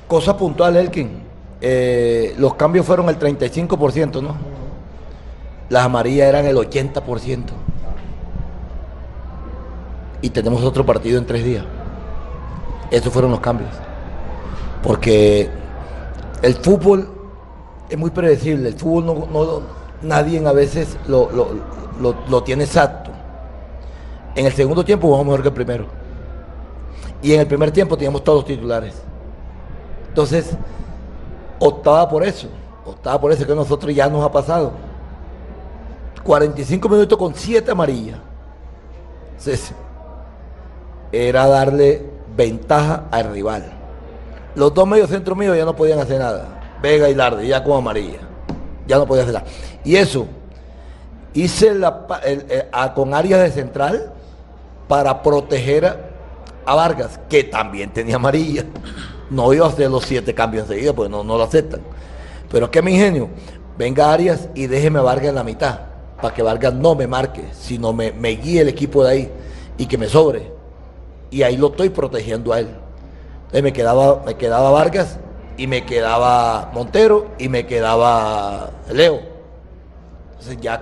[0.09, 1.22] Cosa puntual, Elkin
[1.65, 4.35] eh, los cambios fueron el 35%, ¿no?
[5.69, 7.45] Las amarillas eran el 80%.
[10.21, 11.63] Y tenemos otro partido en tres días.
[12.91, 13.69] Esos fueron los cambios.
[14.83, 15.49] Porque
[16.41, 17.09] el fútbol
[17.89, 18.67] es muy predecible.
[18.67, 19.61] El fútbol no,
[20.01, 21.29] nadie a veces lo,
[22.29, 23.09] lo, tiene exacto.
[24.35, 25.85] En el segundo tiempo jugamos mejor que el primero.
[27.21, 28.95] Y en el primer tiempo teníamos todos los titulares.
[30.09, 30.57] Entonces,
[31.67, 32.47] optaba por eso,
[32.85, 34.73] optaba por eso que a nosotros ya nos ha pasado.
[36.23, 38.19] 45 minutos con 7 amarillas.
[41.11, 42.05] era darle
[42.35, 43.71] ventaja al rival.
[44.55, 46.77] Los dos medios centros míos ya no podían hacer nada.
[46.81, 48.19] Vega y Larde, ya con amarilla.
[48.87, 49.51] Ya no podían hacer nada.
[49.83, 50.27] Y eso,
[51.33, 52.05] hice la,
[52.95, 54.11] con áreas de central
[54.87, 56.13] para proteger
[56.65, 58.65] a Vargas, que también tenía amarilla.
[59.33, 61.81] No iba a hacer los siete cambios enseguida, porque no, no lo aceptan.
[62.51, 63.29] Pero es que mi ingenio,
[63.77, 65.79] venga Arias y déjeme a Vargas en la mitad,
[66.21, 69.31] para que Vargas no me marque, sino me, me guíe el equipo de ahí
[69.77, 70.51] y que me sobre.
[71.31, 72.67] Y ahí lo estoy protegiendo a él.
[73.45, 75.17] Entonces me quedaba, me quedaba Vargas
[75.57, 79.19] y me quedaba Montero y me quedaba Leo.
[80.31, 80.81] Entonces ya,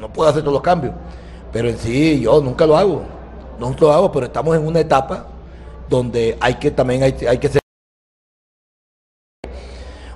[0.00, 0.94] no, puedo hacer todos los cambios.
[1.52, 3.02] Pero en sí yo nunca lo hago.
[3.58, 5.26] Nunca lo hago, pero estamos en una etapa
[5.88, 7.59] donde hay que también hay, hay que ser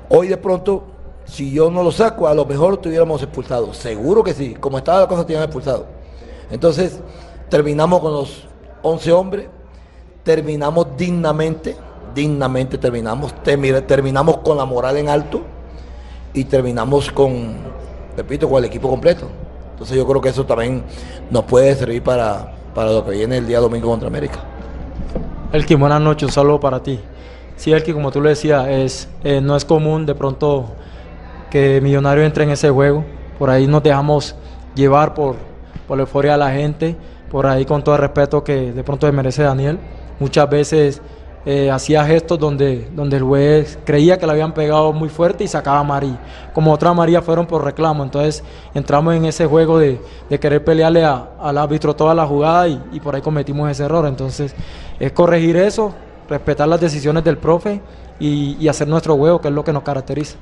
[0.08, 0.84] Hoy de pronto,
[1.24, 3.76] si yo no lo saco, a lo mejor estuviéramos expulsados.
[3.76, 4.54] Seguro que sí.
[4.54, 5.86] Como estaba la cosa, estarían expulsados.
[6.50, 7.00] Entonces,
[7.48, 8.46] terminamos con los
[8.82, 9.46] 11 hombres,
[10.22, 11.76] terminamos dignamente,
[12.14, 15.42] dignamente terminamos, terminamos con la moral en alto
[16.34, 17.56] y terminamos con,
[18.16, 19.26] repito, con el equipo completo.
[19.72, 20.84] Entonces yo creo que eso también
[21.30, 24.40] nos puede servir para, para lo que viene el día domingo contra América.
[25.52, 27.00] Elkin, buenas noches, un saludo para ti.
[27.56, 30.66] Sí, Elkin, como tú le decías, es, eh, no es común de pronto
[31.50, 33.04] que Millonario entre en ese juego.
[33.38, 34.34] Por ahí nos dejamos
[34.74, 35.36] llevar por,
[35.86, 36.96] por la euforia de la gente,
[37.30, 39.78] por ahí con todo el respeto que de pronto merece Daniel.
[40.18, 41.00] Muchas veces
[41.46, 45.48] eh, hacía gestos donde, donde el juez creía que le habían pegado muy fuerte y
[45.48, 46.18] sacaba a María.
[46.54, 48.02] Como otra María fueron por reclamo.
[48.02, 48.42] Entonces
[48.72, 50.00] entramos en ese juego de,
[50.40, 54.06] querer pelearle al árbitro toda la jugada y, por ahí cometimos ese error.
[54.06, 54.54] Entonces
[54.98, 55.94] es corregir eso,
[56.28, 57.80] respetar las decisiones del profe
[58.18, 60.36] y, hacer nuestro juego, que es lo que nos caracteriza.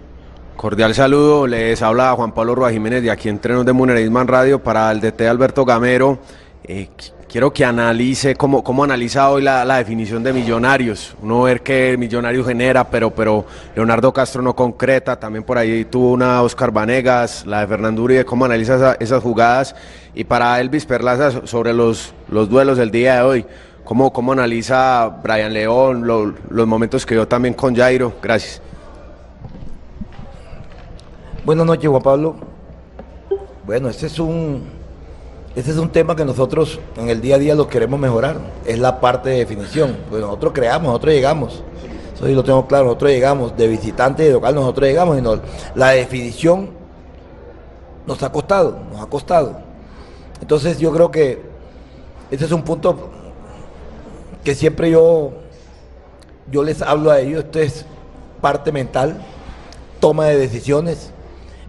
[0.56, 4.90] Cordial saludo, les habla Juan Pablo Roa Jiménez de aquí Entrenos de Munerisman Radio para
[4.92, 6.18] el DT Alberto Gamero.
[6.64, 6.88] Eh,
[7.32, 11.16] quiero que analice cómo, cómo analiza hoy la, definición de Millonarios.
[11.22, 15.18] Uno ver que Millonarios genera, pero, pero Leonardo Castro no concreta.
[15.18, 18.26] También por ahí tuvo una Oscar Vanegas, la de Fernando Uribe.
[18.26, 19.74] ¿Cómo analiza esas jugadas?
[20.14, 23.46] Y para Elvis Perlaza sobre los, los duelos del día de hoy.
[23.84, 28.12] ¿Cómo, cómo analiza Brian León los momentos que vio también con Jairo?
[28.22, 28.62] Gracias.
[31.44, 32.36] Buenas noches, Juan Pablo.
[33.66, 34.82] Bueno, este es un
[35.54, 38.38] ese es un tema que nosotros en el día a día lo queremos mejorar.
[38.64, 39.98] Es la parte de definición.
[40.08, 41.62] Pues nosotros creamos, nosotros llegamos.
[42.14, 42.86] Eso sí lo tengo claro.
[42.86, 45.18] Nosotros llegamos de visitante de local, nosotros llegamos.
[45.18, 46.70] Y la definición
[48.06, 49.60] nos ha costado, nos ha costado.
[50.40, 51.42] Entonces yo creo que
[52.30, 53.10] ese es un punto
[54.44, 55.32] que siempre yo,
[56.50, 57.44] yo les hablo a ellos.
[57.44, 57.86] Esto es
[58.40, 59.22] parte mental,
[60.00, 61.10] toma de decisiones.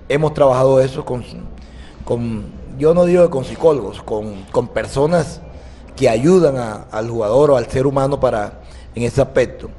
[0.09, 1.23] Hemos trabajado eso con,
[2.03, 2.45] con
[2.77, 5.41] yo no digo con psicólogos, con, personas
[5.95, 8.61] que ayudan al jugador o al ser humano para
[8.95, 9.69] en ese aspecto.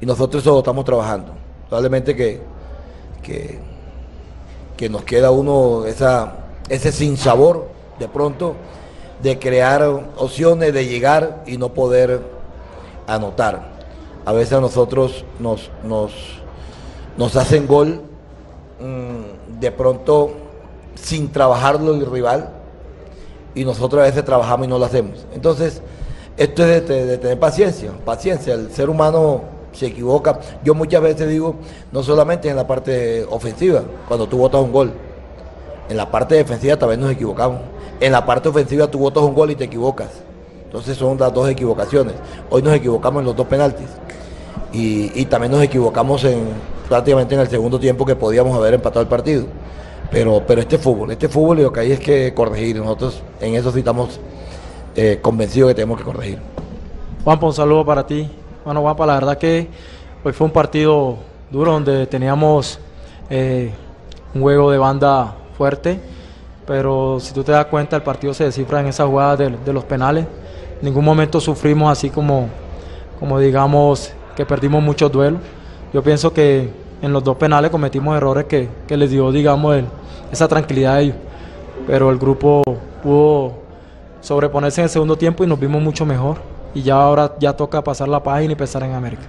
[0.00, 1.32] Y nosotros eso lo estamos trabajando.
[1.68, 2.40] Probablemente que,
[3.22, 6.36] que, nos queda uno esa,
[6.68, 8.54] ese sinsabor de pronto
[9.22, 9.82] de crear
[10.16, 12.20] opciones, de llegar y no poder
[13.06, 13.74] anotar.
[14.24, 16.12] A veces a nosotros nos, nos,
[17.16, 18.00] nos hacen gol
[18.80, 20.32] mm, de pronto
[20.94, 22.50] sin trabajarlo el rival
[23.54, 25.26] y nosotros a veces trabajamos y no lo hacemos.
[25.34, 25.80] Entonces,
[26.36, 28.54] esto es de, tener paciencia, paciencia.
[28.54, 29.42] El ser humano
[29.72, 30.40] se equivoca.
[30.64, 31.56] Yo muchas veces digo,
[31.92, 34.92] no solamente en la parte ofensiva, cuando tú votas un gol,
[35.88, 37.60] en la parte defensiva también nos equivocamos.
[38.00, 40.08] En la parte ofensiva tú votas un gol y te equivocas.
[40.74, 42.14] Entonces son las dos equivocaciones.
[42.50, 43.86] Hoy nos equivocamos en los dos penaltis.
[44.72, 46.48] Y, y también nos equivocamos en
[46.88, 49.46] prácticamente en el segundo tiempo que podíamos haber empatado el partido.
[50.10, 52.74] Pero, pero este fútbol, este fútbol y lo que hay es que corregir.
[52.74, 54.18] Nosotros en eso sí estamos
[54.96, 56.40] eh, convencidos que tenemos que corregir.
[57.22, 58.28] Juanpa, un saludo para ti.
[58.64, 59.68] Bueno, Juanpa, la verdad que
[60.24, 61.18] hoy fue un partido
[61.52, 62.80] duro donde teníamos
[63.30, 63.70] eh,
[64.34, 66.00] un juego de banda fuerte,
[66.66, 69.84] pero si tú te das cuenta, el partido se descifra en esa jugada de, los
[69.84, 70.26] penales.
[70.84, 72.46] Ningún momento sufrimos así como,
[73.18, 75.40] como digamos que perdimos muchos duelos.
[75.94, 76.68] Yo pienso que
[77.00, 79.82] en los dos penales cometimos errores que, que les dio, digamos,
[80.30, 81.16] esa tranquilidad a ellos.
[81.86, 82.62] Pero el grupo
[83.02, 83.54] pudo
[84.20, 86.36] sobreponerse en el segundo tiempo y nos vimos mucho mejor.
[86.74, 89.22] Y ya ahora ya toca pasar la página y pensar en América.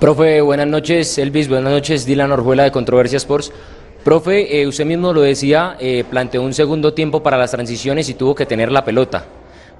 [0.00, 1.18] Profe, buenas noches.
[1.18, 2.06] Elvis, buenas noches.
[2.06, 3.52] Dylan Orjuela de Controversia Sports.
[4.02, 8.14] Profe, eh, usted mismo lo decía, eh, planteó un segundo tiempo para las transiciones y
[8.14, 9.26] tuvo que tener la pelota.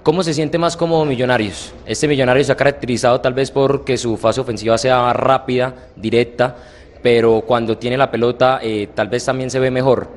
[0.04, 1.72] ¿Cómo se siente más cómodo Millonarios?
[1.86, 6.56] Este Millonario se ha caracterizado tal vez porque su fase ofensiva sea rápida, directa,
[7.02, 10.08] pero cuando tiene la pelota eh, tal vez también se ve mejor.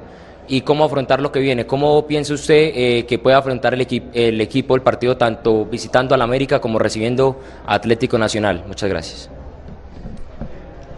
[0.49, 1.65] ¿Y cómo afrontar lo que viene?
[1.65, 6.21] ¿Cómo piensa usted eh, que puede afrontar el, el equipo, el partido, tanto visitando al
[6.21, 8.65] América como recibiendo a Atlético Nacional?
[8.67, 9.29] Muchas gracias.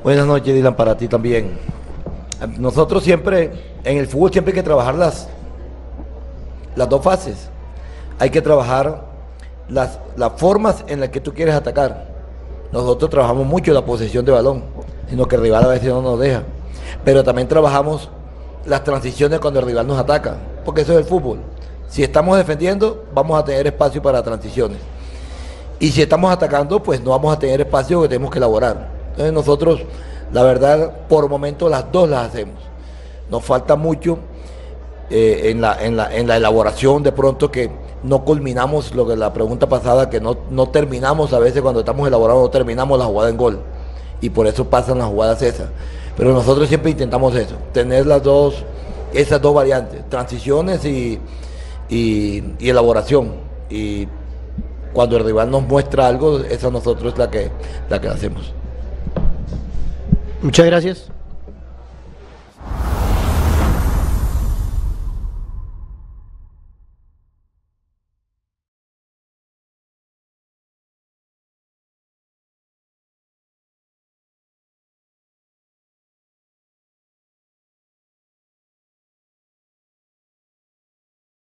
[0.03, 1.59] Buenas noches, Dylan, para ti también.
[2.57, 3.51] Nosotros siempre,
[3.83, 5.29] en el fútbol siempre hay que trabajar las,
[6.75, 7.51] las dos fases
[8.19, 9.05] hay que trabajar
[9.69, 12.09] las, las formas en las que tú quieres atacar.
[12.71, 14.63] Nosotros trabajamos mucho la posesión de balón,
[15.09, 16.43] sino que el rival a veces no nos deja.
[17.03, 18.09] Pero también trabajamos
[18.65, 21.39] las transiciones cuando el rival nos ataca, porque eso es el fútbol.
[21.87, 24.77] Si estamos defendiendo, vamos a tener espacio para transiciones.
[25.79, 28.89] Y si estamos atacando, pues no vamos a tener espacio que tenemos que elaborar.
[29.11, 29.81] Entonces nosotros,
[30.31, 32.55] la verdad, por momento las dos las hacemos.
[33.31, 34.19] Nos falta mucho
[35.09, 37.71] eh, en, la, en, la, en la elaboración de pronto que
[38.03, 42.07] no culminamos lo que la pregunta pasada, que no, no terminamos a veces cuando estamos
[42.07, 43.59] elaborando, no terminamos la jugada en gol.
[44.21, 45.69] Y por eso pasan las jugadas esas.
[46.17, 48.63] Pero nosotros siempre intentamos eso, tener las dos,
[49.13, 51.19] esas dos variantes, transiciones y,
[51.89, 53.35] y, elaboración.
[53.69, 54.07] Y
[54.93, 57.49] cuando el rival nos muestra algo, esa nosotros es la que,
[57.89, 58.53] la que hacemos.
[60.41, 61.11] Muchas gracias.